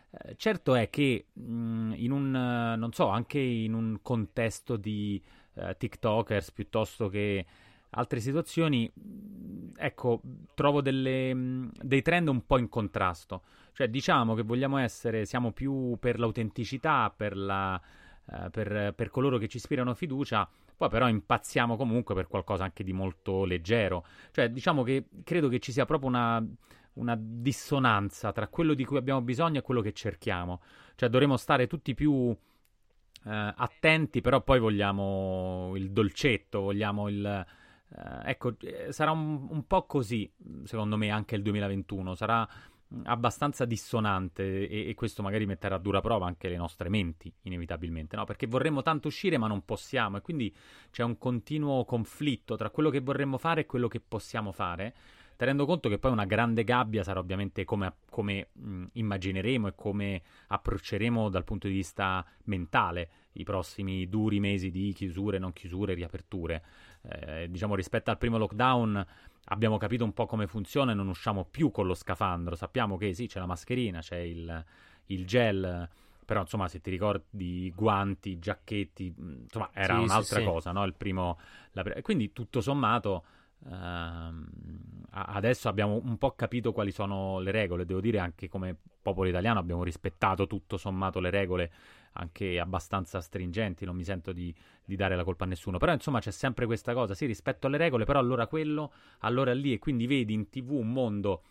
[0.10, 5.22] Eh, certo è che mm, in un, non so, anche in un contesto di
[5.56, 7.46] eh, TikTokers piuttosto che
[7.96, 8.92] altre situazioni,
[9.76, 10.22] ecco,
[10.54, 13.44] trovo delle, dei trend un po' in contrasto.
[13.74, 17.80] Cioè, diciamo che vogliamo essere, siamo più per l'autenticità, per, la,
[18.26, 22.84] uh, per, per coloro che ci ispirano fiducia, poi però impazziamo comunque per qualcosa anche
[22.84, 24.06] di molto leggero.
[24.32, 26.46] Cioè, diciamo che credo che ci sia proprio una,
[26.94, 30.62] una dissonanza tra quello di cui abbiamo bisogno e quello che cerchiamo.
[30.96, 32.36] Cioè, dovremmo stare tutti più...
[33.26, 37.46] Uh, attenti, però poi vogliamo il dolcetto, vogliamo il,
[38.24, 40.30] ecco, eh, sarà un, un, po' così,
[40.64, 42.16] secondo me, anche il 2021.
[42.16, 42.48] Sarà
[42.94, 47.32] mm, abbastanza dissonante e, e, questo magari metterà a dura prova anche le nostre menti,
[47.44, 48.26] inevitabilmente, no?
[48.26, 50.54] Perché vorremmo tanto uscire ma non possiamo e quindi
[50.92, 54.94] c'è un continuo conflitto tra quello che vorremmo fare e quello che possiamo fare,
[55.36, 59.76] tenendo conto che poi una grande gabbia sarà ovviamente come, come mh, mm, immagineremo e
[59.76, 65.94] come approcceremo dal punto di vista mentale i prossimi duri mesi di chiusure, non chiusure,
[65.94, 66.64] riaperture.
[67.08, 69.06] Eh, diciamo rispetto al primo lockdown
[69.46, 72.56] abbiamo capito un po' come funziona e non usciamo più con lo scafandro.
[72.56, 74.66] Sappiamo che sì, c'è la mascherina, c'è il,
[75.08, 75.88] il gel,
[76.26, 80.76] però insomma se ti ricordi guanti, giacchetti, insomma era sì, un'altra sì, cosa, sì.
[80.76, 80.84] no?
[80.86, 81.38] Il primo,
[81.72, 83.26] la, quindi tutto sommato
[83.66, 84.46] Uh,
[85.10, 89.60] adesso abbiamo un po' capito quali sono le regole, devo dire anche come popolo italiano
[89.60, 91.72] abbiamo rispettato tutto sommato le regole
[92.18, 96.20] anche abbastanza stringenti, non mi sento di, di, dare la colpa a nessuno, però insomma
[96.20, 100.08] c'è sempre questa cosa, sì rispetto alle regole, però allora quello, allora lì e quindi
[100.08, 101.44] vedi in tv un mondo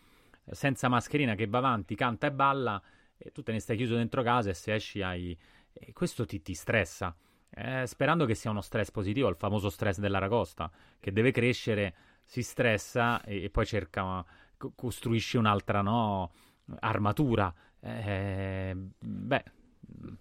[0.51, 2.81] senza mascherina che va avanti, canta e balla
[3.17, 5.37] e tu te ne stai chiuso dentro casa e se esci hai...
[5.77, 7.15] E questo ti, ti stressa
[7.57, 12.43] eh, sperando che sia uno stress positivo, il famoso stress dell'aragosta, che deve crescere, si
[12.43, 14.25] stressa e, e poi cerca,
[14.57, 16.33] co- costruisce un'altra no,
[16.79, 17.53] armatura.
[17.79, 19.43] Eh, beh,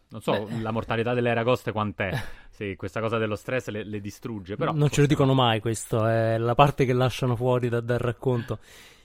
[0.09, 0.61] non so beh.
[0.61, 2.11] la mortalità delle aragoste quant'è.
[2.55, 4.55] Sì, questa cosa dello stress le, le distrugge.
[4.55, 7.99] Però non ce lo dicono mai questo, è la parte che lasciano fuori da, dal
[7.99, 8.61] racconto.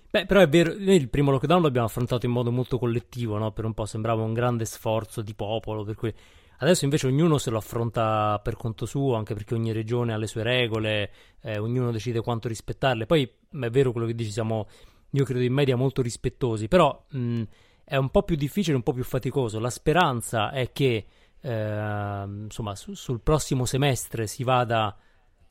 [0.08, 3.52] Beh, però è vero, noi il primo lockdown l'abbiamo affrontato in modo molto collettivo, no?
[3.52, 6.14] Per un po' sembrava un grande sforzo di popolo, per cui
[6.62, 10.28] Adesso invece ognuno se lo affronta per conto suo, anche perché ogni regione ha le
[10.28, 13.06] sue regole, eh, ognuno decide quanto rispettarle.
[13.06, 14.68] Poi è vero quello che dici, siamo,
[15.12, 17.44] io credo in media molto rispettosi, però mh,
[17.90, 19.60] è un po' più difficile, un po' più faticoso.
[19.60, 21.06] La speranza è che
[21.42, 24.96] eh, insomma, su, sul prossimo semestre si vada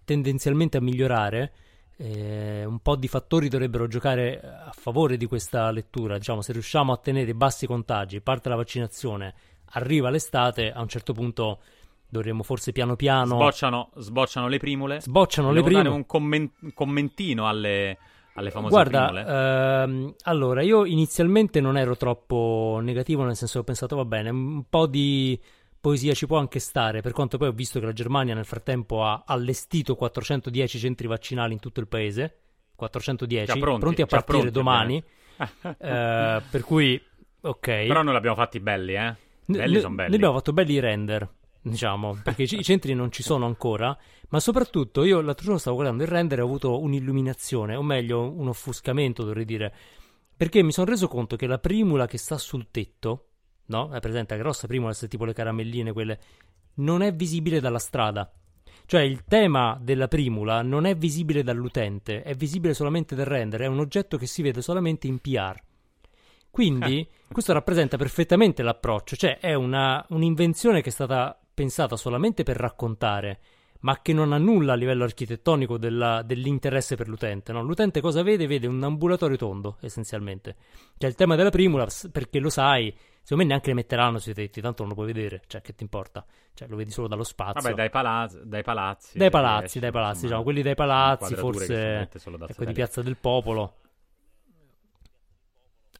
[0.05, 1.53] tendenzialmente a migliorare.
[1.96, 6.16] Eh, un po' di fattori dovrebbero giocare a favore di questa lettura.
[6.16, 9.35] Diciamo, se riusciamo a tenere bassi contagi, parte la vaccinazione,
[9.70, 11.59] arriva l'estate, a un certo punto
[12.09, 13.35] dovremmo forse piano piano...
[13.35, 15.01] Sbocciano, sbocciano le primule.
[15.01, 15.83] Sbocciano le primule.
[15.83, 16.05] dare un,
[16.61, 17.98] un commentino alle,
[18.38, 23.64] alle famose Guarda, ehm, allora, io inizialmente non ero troppo negativo, nel senso che ho
[23.64, 25.38] pensato, va bene, un po' di
[25.81, 29.05] poesia ci può anche stare, per quanto poi ho visto che la Germania nel frattempo
[29.05, 32.37] ha allestito 410 centri vaccinali in tutto il paese,
[32.74, 35.03] 410, pronti, pronti, a partire pronti, domani,
[35.79, 37.01] eh, per cui
[37.40, 37.66] Ok.
[37.66, 39.14] Però noi l'abbiamo fatti belli, eh?
[39.44, 40.09] Belli Noi- sono belli.
[40.09, 41.29] Noi abbiamo fatto belli render,
[41.62, 43.96] diciamo, perché i i centri non ci sono ancora,
[44.28, 48.30] ma soprattutto io l'altro giorno stavo guardando il render e ho avuto un'illuminazione, o meglio
[48.30, 49.74] un offuscamento dovrei dire,
[50.36, 53.26] perché mi sono reso conto che la primula che sta sul tetto,
[53.66, 53.90] no?
[53.90, 56.20] È presente la grossa primula, se tipo le caramelline, quelle,
[56.74, 58.30] non è visibile dalla strada.
[58.86, 63.66] Cioè il tema della primula non è visibile dall'utente, è visibile solamente dal render, è
[63.66, 65.60] un oggetto che si vede solamente in PR.
[66.50, 72.56] Quindi questo rappresenta perfettamente l'approccio, cioè è una, un'invenzione che è stata pensata solamente per
[72.56, 73.40] raccontare,
[73.80, 77.52] ma che non ha nulla a livello architettonico della- dell'interesse per l'utente.
[77.52, 77.62] no?
[77.62, 78.46] L'utente cosa vede?
[78.46, 80.56] Vede un ambulatorio tondo, essenzialmente.
[80.96, 84.34] Cioè il tema della primula, s- perché lo sai, secondo me neanche le metteranno sui
[84.34, 86.24] tetti, tanto non lo puoi vedere, cioè che ti importa?
[86.54, 87.60] Cioè lo vedi solo dallo spazio.
[87.62, 89.16] Vabbè, dai, palaz- dai palazzi.
[89.18, 92.08] Dai palazzi, esci, dai palazzi, insomma, diciamo, quelli dai palazzi, forse
[92.54, 92.72] ecco, di.
[92.72, 93.74] Piazza del Popolo.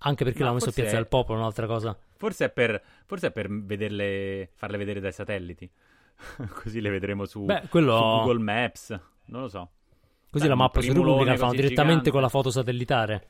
[0.00, 1.96] Anche perché l'hanno messo a Piazza è- del Popolo, un'altra cosa.
[2.16, 5.68] Forse è per, forse è per vederle, farle vedere dai satelliti.
[6.62, 9.00] Così le vedremo su, Beh, quello- su Google Maps.
[9.26, 9.70] Non lo so.
[10.31, 12.11] Così Beh, la mappa su Repubblica la fanno direttamente gigante.
[12.11, 13.28] con la foto satellitare.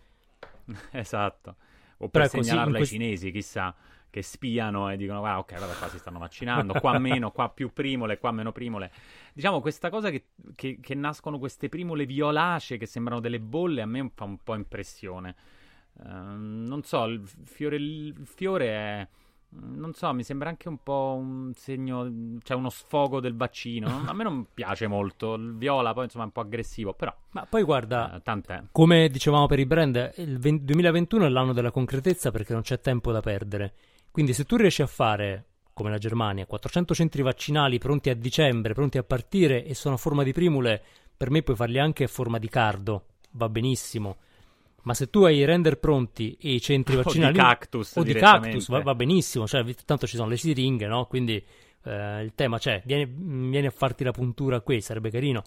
[0.93, 1.57] Esatto.
[1.99, 3.75] O per segnalarlo in ai quest- cinesi, chissà,
[4.11, 7.73] che spiano e dicono, guarda, ok, guarda qua si stanno vaccinando, qua meno, qua più
[7.73, 8.93] primole, qua meno primole.
[9.33, 13.87] Diciamo, questa cosa che, che- che nascono queste primole violacee che sembrano delle bolle, a
[13.87, 15.35] me fa un po' impressione.
[16.05, 19.09] Ehm, non so, il fiore, il fiore è...
[19.51, 23.87] Non so, mi sembra anche un po' un segno, cioè uno sfogo del vaccino.
[24.07, 25.35] A me non piace molto.
[25.35, 28.65] Il viola poi insomma è un po' aggressivo, però Ma poi guarda, eh, tant'è.
[28.73, 32.81] come dicevamo per i brand, il 20 2021 è l'anno della concretezza perché non c'è
[32.81, 33.73] tempo da perdere.
[34.11, 38.75] Quindi se tu riesci a fare, come la Germania, 400 centri vaccinali pronti a dicembre,
[38.75, 40.83] pronti a partire e sono a forma di primule,
[41.17, 44.17] per me puoi farli anche a forma di cardo, va benissimo.
[44.89, 48.03] Ma se tu hai i render pronti e i centri O di vaccinali cactus o
[48.03, 51.05] di cactus va, va benissimo, cioè tanto ci sono le siringhe, no?
[51.05, 51.45] Quindi
[51.85, 55.43] eh, il tema c'è, vieni, vieni a farti la puntura qui, sarebbe carino.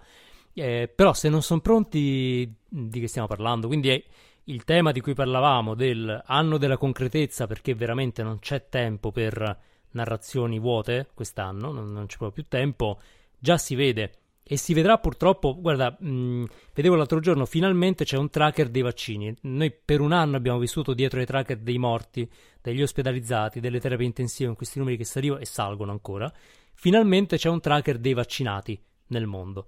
[0.53, 3.65] Eh, però se non sono pronti, di che stiamo parlando?
[3.65, 4.03] Quindi è
[4.43, 9.57] il tema di cui parlavamo del anno della concretezza, perché veramente non c'è tempo per
[9.93, 12.99] narrazioni vuote quest'anno, non, non c'è proprio più tempo,
[13.39, 14.11] già si vede.
[14.43, 19.33] E si vedrà purtroppo, guarda, mh, vedevo l'altro giorno, finalmente c'è un tracker dei vaccini.
[19.41, 22.29] Noi per un anno abbiamo vissuto dietro ai tracker dei morti,
[22.61, 26.31] degli ospedalizzati, delle terapie intensive, in questi numeri che salivano e salgono ancora.
[26.73, 29.67] Finalmente c'è un tracker dei vaccinati nel mondo.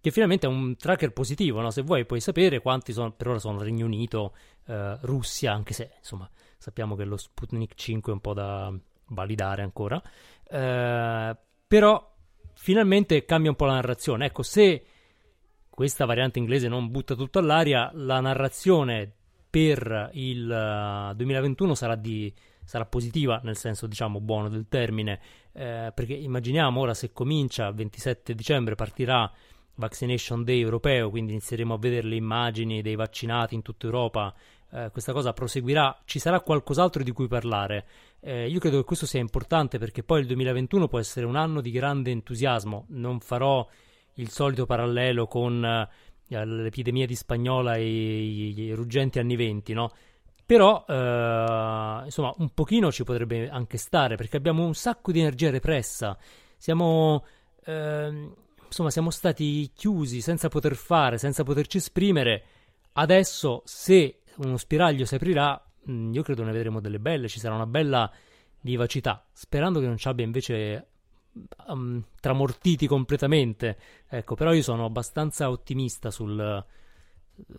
[0.00, 1.70] Che finalmente è un tracker positivo, no?
[1.70, 4.34] Se vuoi puoi sapere quanti sono, per ora sono Regno Unito,
[4.66, 8.72] eh, Russia, anche se insomma sappiamo che lo Sputnik 5 è un po' da
[9.08, 10.02] validare ancora.
[10.46, 12.13] Eh, però
[12.64, 14.24] finalmente cambia un po' la narrazione.
[14.24, 14.84] Ecco, se
[15.68, 19.12] questa variante inglese non butta tutto all'aria, la narrazione
[19.50, 22.32] per il eh, 2021 sarà, di,
[22.64, 25.20] sarà positiva, nel senso diciamo buono del termine,
[25.52, 29.30] eh, perché immaginiamo ora se comincia il 27 dicembre partirà
[29.74, 34.34] Vaccination Day europeo, quindi inizieremo a vedere le immagini dei vaccinati in tutta Europa,
[34.72, 37.86] eh, questa cosa proseguirà, ci sarà qualcos'altro di cui parlare.
[38.26, 41.60] Eh, io credo che questo sia importante perché poi il 2021 può essere un anno
[41.60, 43.68] di grande entusiasmo, non farò
[44.14, 49.92] il solito parallelo con eh, l'epidemia di spagnola e i, ruggenti anni 20, no?
[50.46, 55.50] Però, eh, insomma, un pochino ci potrebbe anche stare perché abbiamo un sacco di energia
[55.50, 56.16] repressa.
[56.56, 57.26] Siamo,
[57.66, 58.34] ehm,
[58.64, 62.42] insomma, siamo stati chiusi senza poter fare, senza poterci esprimere.
[62.92, 67.28] Adesso, se uno spiraglio si aprirà, io credo ne vedremo delle belle.
[67.28, 68.10] Ci sarà una bella
[68.60, 69.24] vivacità.
[69.32, 70.86] Sperando che non ci abbia invece
[71.68, 73.78] um, tramortiti completamente.
[74.08, 77.54] Ecco, però io sono abbastanza ottimista sul, eh,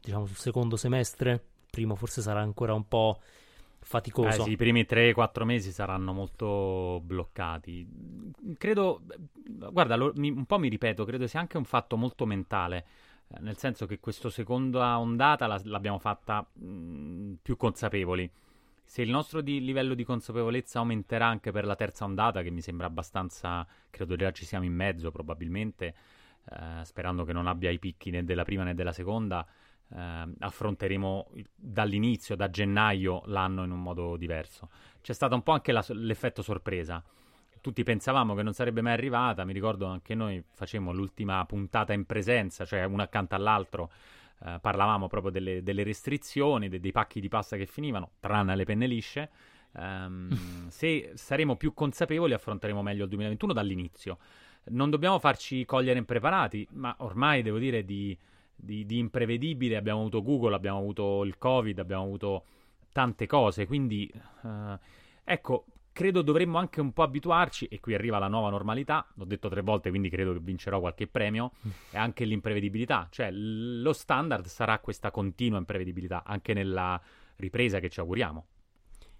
[0.00, 1.42] diciamo, sul secondo semestre.
[1.70, 4.42] Primo forse sarà ancora un po' Eh faticoso.
[4.42, 7.86] sì, i primi 3-4 mesi saranno molto bloccati.
[8.56, 9.02] Credo,
[9.70, 12.84] guarda, lo- mi- un po' mi ripeto, credo sia anche un fatto molto mentale, eh,
[13.40, 18.30] nel senso che questa seconda ondata la- l'abbiamo fatta mh, più consapevoli.
[18.84, 22.62] Se il nostro di- livello di consapevolezza aumenterà anche per la terza ondata, che mi
[22.62, 25.94] sembra abbastanza, credo già ci siamo in mezzo probabilmente,
[26.50, 29.46] eh, sperando che non abbia i picchi né della prima né della seconda,
[29.94, 34.70] eh, affronteremo dall'inizio, da gennaio, l'anno in un modo diverso.
[35.02, 37.02] C'è stato un po' anche la- l'effetto sorpresa.
[37.60, 42.04] Tutti pensavamo che non sarebbe mai arrivata, mi ricordo anche noi facemmo l'ultima puntata in
[42.04, 43.90] presenza, cioè uno accanto all'altro,
[44.44, 48.64] eh, parlavamo proprio delle, delle restrizioni, de- dei pacchi di pasta che finivano, tranne le
[48.64, 49.30] penne lisce.
[49.76, 50.28] Ehm,
[50.68, 54.18] se saremo più consapevoli affronteremo meglio il 2021 dall'inizio.
[54.70, 58.16] Non dobbiamo farci cogliere impreparati, ma ormai devo dire di,
[58.54, 62.44] di- di imprevedibile abbiamo avuto Google, abbiamo avuto il Covid, abbiamo avuto
[62.92, 64.10] tante cose, quindi
[64.42, 64.76] uh,
[65.22, 65.66] ecco,
[65.98, 69.62] credo dovremmo anche un po' abituarci, e qui arriva la nuova normalità, l'ho detto tre
[69.62, 71.70] volte, quindi credo che vincerò qualche premio, mm.
[71.90, 77.00] e anche l'imprevedibilità, cioè lo standard sarà questa continua imprevedibilità, anche nella
[77.38, 78.46] ripresa che ci auguriamo.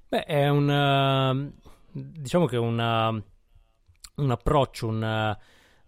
[0.08, 1.52] Beh, è un...
[1.90, 5.36] diciamo che è una, un approccio, una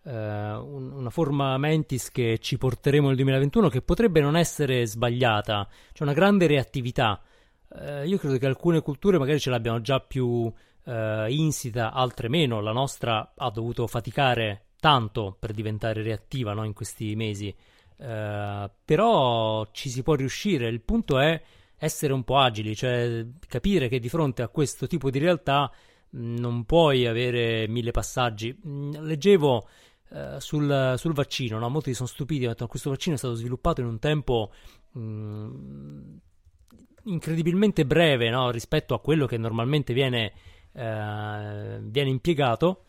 [0.03, 6.03] eh, una forma mentis che ci porteremo nel 2021 che potrebbe non essere sbagliata, c'è
[6.03, 7.21] una grande reattività.
[7.73, 10.53] Eh, io credo che alcune culture magari ce l'abbiano già più
[10.85, 12.61] eh, insita, altre meno.
[12.61, 17.55] La nostra ha dovuto faticare tanto per diventare reattiva no, in questi mesi.
[17.97, 20.69] Uh, però ci si può riuscire.
[20.69, 21.41] Il punto è
[21.77, 25.71] essere un po' agili, cioè capire che di fronte a questo tipo di realtà
[26.11, 28.57] mh, non puoi avere mille passaggi.
[28.59, 29.69] Mh, leggevo
[30.13, 31.69] eh, sul, sul, vaccino, no?
[31.69, 34.53] molti sono stupiti, detto, questo vaccino è stato sviluppato in un tempo
[34.93, 36.17] mh, mm,
[37.05, 38.51] incredibilmente breve no?
[38.51, 40.33] rispetto a quello che normalmente viene,
[40.73, 42.85] eh, viene impiegato.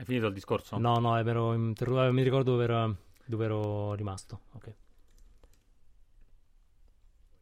[0.00, 0.78] Hai finito il discorso?
[0.78, 2.90] No, no, ero interrotto, mi ricordo dove, era,
[3.26, 4.40] dove ero rimasto.
[4.52, 4.74] Ok.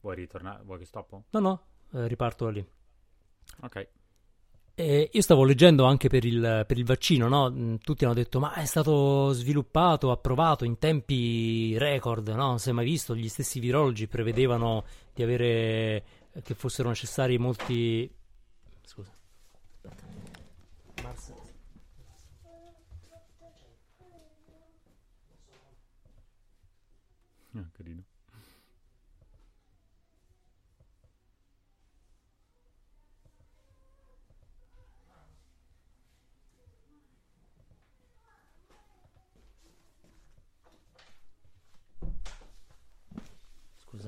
[0.01, 0.61] Vuoi ritornare?
[0.65, 1.23] Vuoi che stoppo?
[1.29, 1.61] No, no,
[1.93, 2.65] eh, riparto da lì.
[3.61, 3.87] Ok.
[4.75, 7.49] E io stavo leggendo anche per il, per il vaccino, no?
[7.49, 12.47] Mm, tutti hanno detto, ma è stato sviluppato, approvato in tempi record, no?
[12.47, 16.03] Non si è mai visto, gli stessi virologi prevedevano di avere,
[16.43, 18.13] che fossero necessari molti...
[18.83, 19.13] Scusa.
[21.01, 21.31] Mars
[27.55, 28.03] Ah, carino.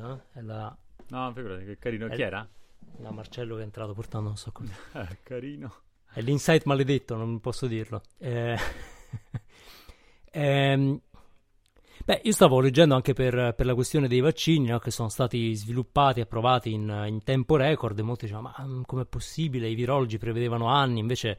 [0.02, 0.76] Scusa, è la...
[1.10, 2.08] No, figurati, che carino.
[2.08, 2.48] È Chi era?
[2.98, 4.52] La Marcello che è entrato portando non so.
[4.94, 5.74] Eh, carino.
[6.12, 8.02] È l'insight maledetto, non posso dirlo.
[8.18, 8.58] Eh...
[10.32, 11.00] ehm...
[12.04, 15.54] Beh, io stavo leggendo anche per, per la questione dei vaccini no, che sono stati
[15.54, 19.76] sviluppati e approvati in, in tempo record e molti dicevano ma mm, com'è possibile, i
[19.76, 21.38] virologi prevedevano anni, invece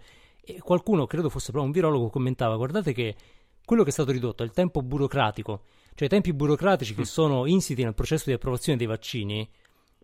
[0.60, 3.16] qualcuno, credo fosse proprio un virologo, commentava guardate che
[3.64, 5.62] quello che è stato ridotto è il tempo burocratico,
[5.94, 7.04] cioè i tempi burocratici che mm.
[7.04, 9.48] sono insiti nel processo di approvazione dei vaccini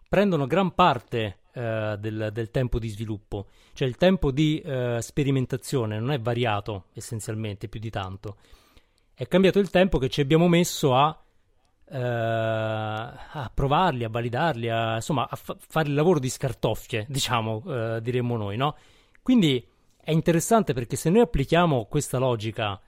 [0.09, 5.99] prendono gran parte eh, del, del, tempo di sviluppo, cioè il tempo di eh, sperimentazione
[5.99, 8.37] non è variato essenzialmente più di tanto
[9.19, 11.21] è cambiato il tempo che ci abbiamo messo a,
[11.91, 17.65] eh, a provarli, a validarli, a, insomma, a fa- fare il lavoro di scartoffie, diciamo,
[17.67, 18.77] eh, diremmo noi, no?
[19.21, 19.67] Quindi
[20.01, 22.81] è interessante perché se noi applichiamo questa logica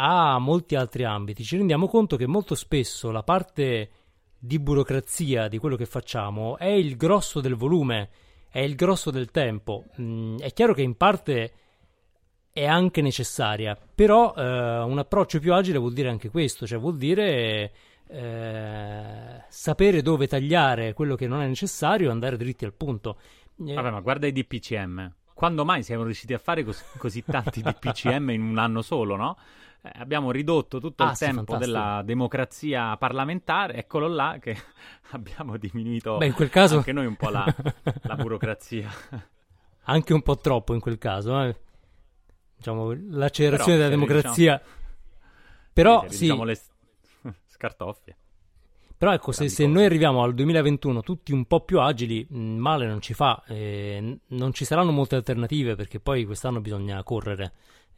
[0.00, 3.90] a molti altri ambiti, ci rendiamo conto che molto spesso la parte
[4.38, 8.08] di burocrazia di quello che facciamo è il grosso del volume,
[8.48, 9.86] è il grosso del tempo.
[10.00, 11.52] Mm, è chiaro che in parte
[12.52, 16.96] è anche necessaria, però eh, un approccio più agile vuol dire anche questo, cioè vuol
[16.96, 17.72] dire
[18.06, 23.18] eh, sapere dove tagliare quello che non è necessario e andare dritti al punto.
[23.66, 25.12] Eh, Vabbè, ma guarda i DPCM.
[25.38, 29.38] Quando mai siamo riusciti a fare cos- così tanti DPCM in un anno solo, no?
[29.82, 31.78] Eh, abbiamo ridotto tutto ah, il sì, tempo fantastico.
[31.78, 34.56] della democrazia parlamentare, eccolo là che
[35.10, 36.78] abbiamo diminuito Beh, in quel caso...
[36.78, 37.44] anche noi un po' la,
[38.02, 38.90] la burocrazia.
[39.84, 41.56] anche un po' troppo in quel caso, eh?
[42.56, 44.56] diciamo, l'accelerazione della democrazia.
[44.56, 44.76] Diciamo...
[45.72, 46.58] Però sì, diciamo le
[47.46, 48.16] scartoffie.
[48.98, 53.00] Però ecco, se, se, noi arriviamo al 2021 tutti un po' più agili, male non
[53.00, 57.52] ci fa, eh, non ci saranno molte alternative perché poi quest'anno bisogna correre,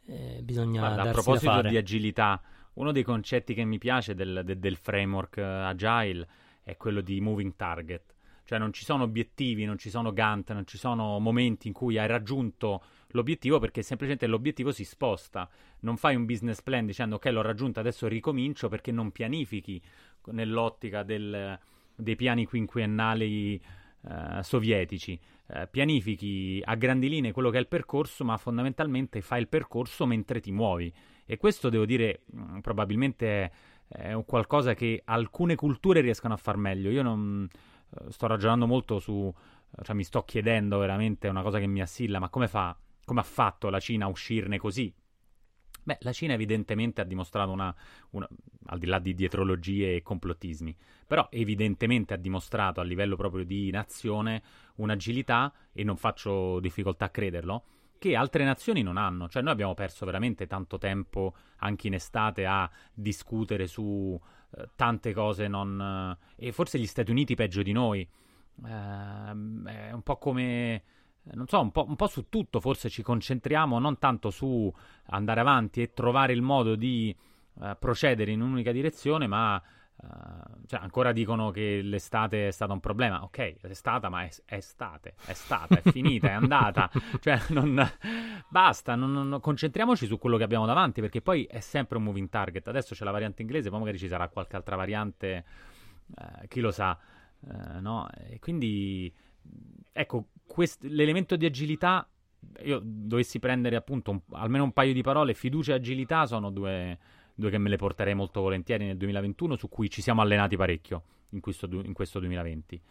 [0.05, 2.39] eh, bisogna Guarda, A proposito di agilità,
[2.73, 6.27] uno dei concetti che mi piace del, del, del framework uh, agile
[6.61, 10.67] è quello di moving target, cioè non ci sono obiettivi, non ci sono Gantt, non
[10.67, 12.83] ci sono momenti in cui hai raggiunto
[13.13, 15.49] l'obiettivo perché semplicemente l'obiettivo si sposta.
[15.79, 19.81] Non fai un business plan dicendo ok l'ho raggiunto, adesso ricomincio perché non pianifichi
[20.27, 21.57] nell'ottica del,
[21.95, 23.61] dei piani quinquennali
[24.03, 25.19] eh, sovietici.
[25.47, 30.05] Eh, pianifichi a grandi linee quello che è il percorso, ma fondamentalmente fai il percorso
[30.05, 30.91] mentre ti muovi.
[31.25, 33.51] E questo devo dire, mm, probabilmente è,
[33.87, 36.89] è qualcosa che alcune culture riescono a far meglio.
[36.89, 39.33] Io non eh, sto ragionando molto su,
[39.83, 43.23] cioè mi sto chiedendo veramente una cosa che mi assilla, ma come fa, come ha
[43.23, 44.93] fatto la Cina a uscirne così?
[45.83, 47.73] Beh, la Cina evidentemente ha dimostrato una,
[48.11, 48.27] una,
[48.65, 50.75] al di là di dietrologie e complottismi,
[51.07, 54.43] però evidentemente ha dimostrato a livello proprio di nazione
[54.75, 57.63] un'agilità, e non faccio difficoltà a crederlo,
[57.97, 59.27] che altre nazioni non hanno.
[59.27, 64.19] Cioè noi abbiamo perso veramente tanto tempo anche in estate a discutere su
[64.55, 66.17] eh, tante cose non...
[66.37, 68.01] Eh, e forse gli Stati Uniti peggio di noi.
[68.01, 70.83] Eh, è un po' come
[71.23, 74.71] non so, un po', un po', su tutto forse ci concentriamo, non tanto su
[75.07, 77.15] andare avanti e trovare il modo di
[77.53, 80.07] uh, procedere in un'unica direzione, ma uh,
[80.65, 83.23] cioè, ancora dicono che l'estate è stata un problema.
[83.23, 86.89] Ok, è stata, ma è, è estate, è stata, è finita, è andata.
[87.21, 87.87] Cioè, non,
[88.49, 92.29] basta, non, non, concentriamoci su quello che abbiamo davanti, perché poi è sempre un moving
[92.29, 92.67] target.
[92.67, 95.45] Adesso c'è la variante inglese, poi magari ci sarà qualche altra variante,
[96.15, 96.97] uh, chi lo sa.
[97.79, 98.09] no?
[98.27, 99.13] E quindi,
[99.91, 102.07] ecco, quest- l'elemento di agilità,
[102.63, 106.97] io dovessi prendere appunto un, almeno un paio di parole, fiducia e agilità sono due,
[107.35, 111.03] due, che me le porterei molto volentieri nel 2021, su cui ci siamo allenati parecchio
[111.29, 112.81] in questo, in questo 2020.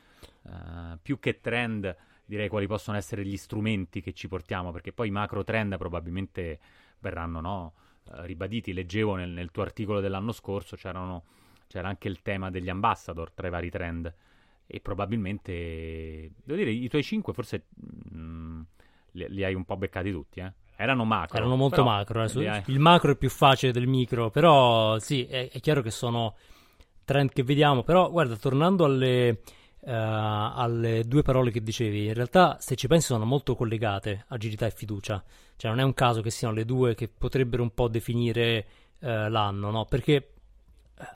[0.43, 1.95] Uh, eh, più che trend,
[2.25, 6.59] direi quali possono essere gli strumenti che ci portiamo, perché poi i macro trend probabilmente
[7.01, 7.75] verranno no,
[8.05, 8.73] uh, ribaditi.
[8.73, 13.51] Leggevo nel, nel, tuo articolo dell'anno scorso, c'era anche il tema degli ambassador tra i
[13.51, 14.15] vari trend
[14.71, 18.61] e probabilmente, devo dire, i tuoi 5 forse mh, mm,
[19.13, 20.53] li, li, hai un po' beccati tutti, eh?
[20.77, 21.37] Erano macro.
[21.37, 22.25] Erano molto macro.
[22.25, 22.63] Eh.
[22.67, 26.37] Il macro è più facile del micro, però sì, è, è, chiaro che sono
[27.05, 27.83] trend che vediamo.
[27.83, 29.41] Però guarda, tornando alle,
[29.81, 34.65] uh, alle due parole che dicevi, in realtà se ci pensi sono molto collegate, agilità
[34.65, 35.23] e fiducia.
[35.57, 38.67] Cioè non è un caso che siano le due che potrebbero un po' definire
[39.01, 39.85] uh, l'anno, no?
[39.85, 40.33] Perché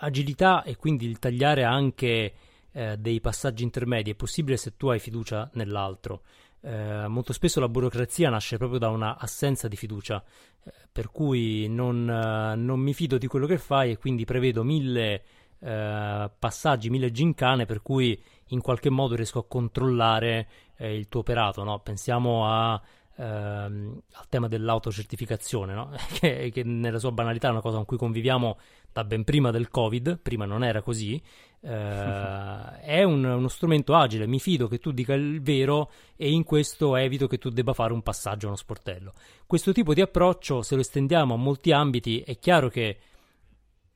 [0.01, 2.33] agilità e quindi il tagliare anche
[2.75, 6.23] eh, dei passaggi intermedi è possibile se tu hai fiducia nell'altro.
[6.61, 10.23] Eh, molto spesso la burocrazia nasce proprio da una assenza di fiducia,
[10.65, 14.65] eh, per cui non, eh, non, mi fido di quello che fai e quindi prevedo
[14.65, 15.23] mille
[15.61, 21.21] eh, passaggi, mille gincane per cui in qualche modo riesco a controllare eh, il tuo
[21.21, 21.63] operato.
[21.63, 21.79] No?
[21.81, 22.83] Pensiamo a
[23.17, 25.91] ehm, al tema dell'autocertificazione, no?
[26.19, 28.59] che, che, nella sua banalità è una cosa con cui conviviamo
[28.95, 31.21] da ben prima del Covid, prima non era così,
[31.61, 36.45] eh, è un, uno strumento agile, mi fido che tu dica il vero e in
[36.45, 39.13] questo evito che tu debba fare un passaggio a uno sportello.
[39.47, 42.97] Questo tipo di approccio, se lo estendiamo a molti ambiti, è chiaro che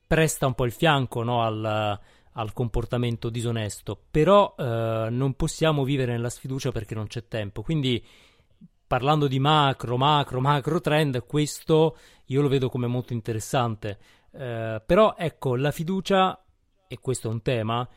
[0.05, 1.97] presta un po' il fianco no, al,
[2.33, 8.03] al comportamento disonesto, però eh, non possiamo vivere nella sfiducia perché non c'è tempo, quindi
[8.85, 11.95] parlando di macro, macro, macro trend, questo
[12.25, 13.97] io lo vedo come molto interessante.
[14.31, 16.43] Eh, però ecco, la fiducia,
[16.87, 17.87] e questo è un tema,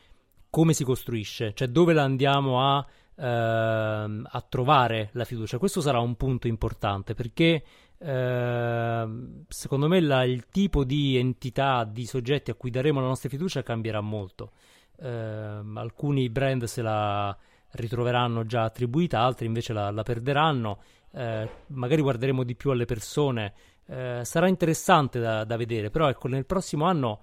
[0.49, 1.53] come si costruisce?
[1.53, 5.57] Cioè dove la andiamo a, eh, a trovare la fiducia?
[5.57, 7.63] Questo sarà un punto importante perché
[7.97, 9.07] eh,
[9.47, 13.63] secondo me la, il tipo di entità, di soggetti a cui daremo la nostra fiducia
[13.63, 14.51] cambierà molto.
[14.99, 17.35] Ehm, alcuni brand se la
[17.71, 20.79] ritroveranno già attribuita, altri invece la, la perderanno.
[21.11, 23.53] Eh, magari guarderemo di più alle persone.
[23.85, 27.21] Eh, sarà interessante da, da, vedere, però ecco, nel prossimo anno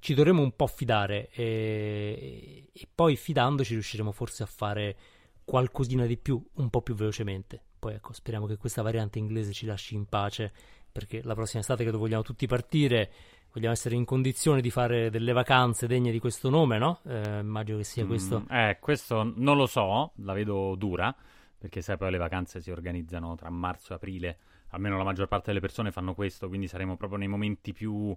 [0.00, 4.96] ci dovremo un po' fidare e, e, poi fidandoci riusciremo forse a fare
[5.44, 7.62] qualcosina di più, un po' più velocemente.
[7.78, 10.52] Poi ecco, speriamo che questa variante inglese ci lasci in pace,
[10.92, 13.10] perché la prossima estate credo vogliamo tutti partire
[13.54, 17.00] vogliamo essere in condizione di fare delle vacanze degne di questo nome, no?
[17.06, 18.40] Eh, immagino che sia questo.
[18.40, 21.14] Mm, eh, questo non lo so, la vedo dura,
[21.56, 24.38] perché sai poi le vacanze si organizzano tra marzo e aprile,
[24.74, 28.14] almeno la maggior parte delle persone fanno questo, quindi saremo proprio nei momenti più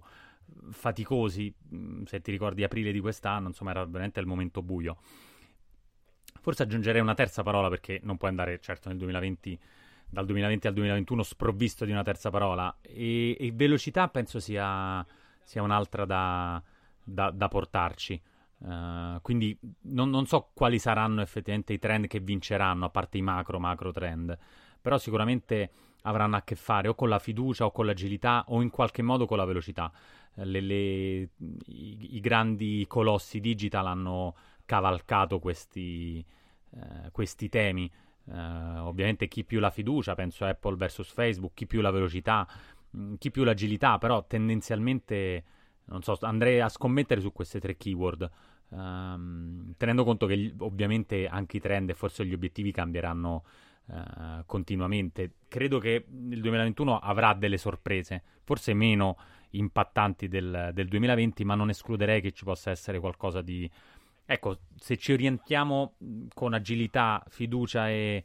[0.70, 4.98] faticosi, mm, se ti ricordi aprile di quest'anno, insomma era veramente il momento buio.
[6.40, 9.58] Forse aggiungerei una terza parola perché non puoi andare certo nel 2020
[10.10, 15.06] dal 2020 al 2021 sprovvisto di una terza parola e, e velocità penso sia
[15.42, 16.62] sia un'altra da,
[17.02, 18.20] da, da portarci.
[18.58, 23.22] Uh, quindi non, non, so quali saranno effettivamente i trend che vinceranno, a parte i
[23.22, 24.36] macro, macro trend,
[24.80, 25.70] però sicuramente
[26.02, 29.26] avranno a che fare o con la fiducia o con l'agilità o in qualche modo
[29.26, 29.90] con la velocità.
[30.34, 36.24] Le, le, i, i, grandi colossi digital hanno cavalcato questi,
[36.70, 37.90] uh, questi temi.
[38.24, 42.46] Uh, ovviamente chi più la fiducia, penso Apple versus Facebook, chi più la velocità,
[42.96, 45.44] mm, chi più l'agilità, però tendenzialmente
[45.88, 48.30] non so, andrei a scommettere su queste tre keyword.
[48.70, 53.44] Um, tenendo conto che ovviamente anche i trend e forse gli obiettivi cambieranno
[53.88, 55.32] uh, continuamente.
[55.48, 59.16] Credo che il 2021 avrà delle sorprese, forse meno
[59.50, 63.68] impattanti del, del 2020, ma non escluderei che ci possa essere qualcosa di...
[64.30, 65.94] Ecco, se ci orientiamo
[66.34, 68.24] con agilità, fiducia e,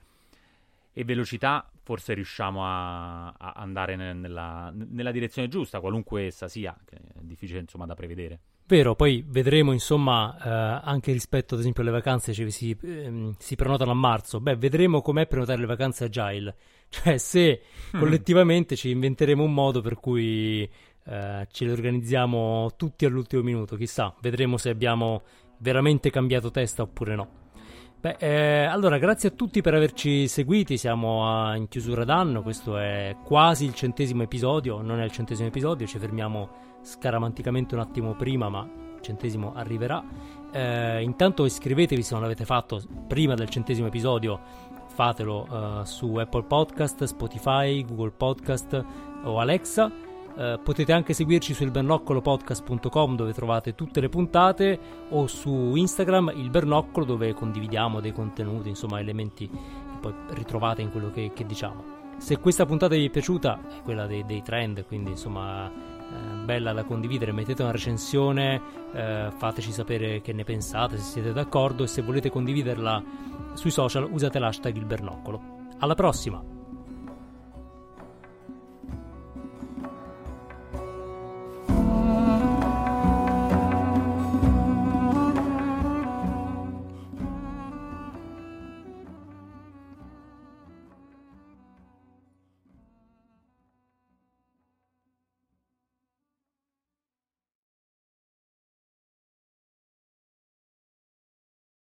[0.91, 6.95] e velocità, forse riusciamo a, a andare nella, nella, direzione giusta, qualunque essa sia, che
[6.95, 8.39] è difficile insomma da prevedere.
[8.65, 13.55] Vero, poi vedremo insomma eh, anche rispetto ad esempio alle vacanze cioè, si, ehm, si,
[13.55, 16.55] prenotano a marzo, beh vedremo com'è prenotare le vacanze agile,
[16.87, 17.61] cioè se
[17.95, 17.99] mm.
[17.99, 24.15] collettivamente ci inventeremo un modo per cui eh, ce le organizziamo tutti all'ultimo minuto, chissà,
[24.21, 25.23] vedremo se abbiamo
[25.57, 27.41] veramente cambiato testa oppure no.
[27.99, 30.75] Beh, eh, allora, grazie a tutti per averci seguiti.
[30.77, 32.41] Siamo a, in chiusura d'anno.
[32.41, 34.81] Questo è quasi il centesimo episodio.
[34.81, 40.03] Non è il centesimo episodio, ci fermiamo scaramanticamente un attimo prima, ma il centesimo arriverà.
[40.51, 44.39] Eh, intanto iscrivetevi se non l'avete fatto prima del centesimo episodio.
[44.93, 48.85] Fatelo uh, su Apple Podcast, Spotify, Google Podcast
[49.23, 49.91] o Alexa.
[50.35, 54.79] Uh, potete anche seguirci sul bernoccolopodcast.com dove trovate tutte le puntate
[55.09, 59.57] o su Instagram il bernoccolo dove condividiamo dei contenuti, insomma elementi che
[59.99, 62.01] poi ritrovate in quello che, che diciamo.
[62.17, 65.92] Se questa puntata vi è piaciuta, è quella dei, dei trend, quindi insomma eh,
[66.43, 68.61] bella da condividere, mettete una recensione,
[68.93, 73.03] eh, fateci sapere che ne pensate, se siete d'accordo e se volete condividerla
[73.53, 75.41] sui social usate l'hashtag il bernoccolo.
[75.79, 76.62] Alla prossima!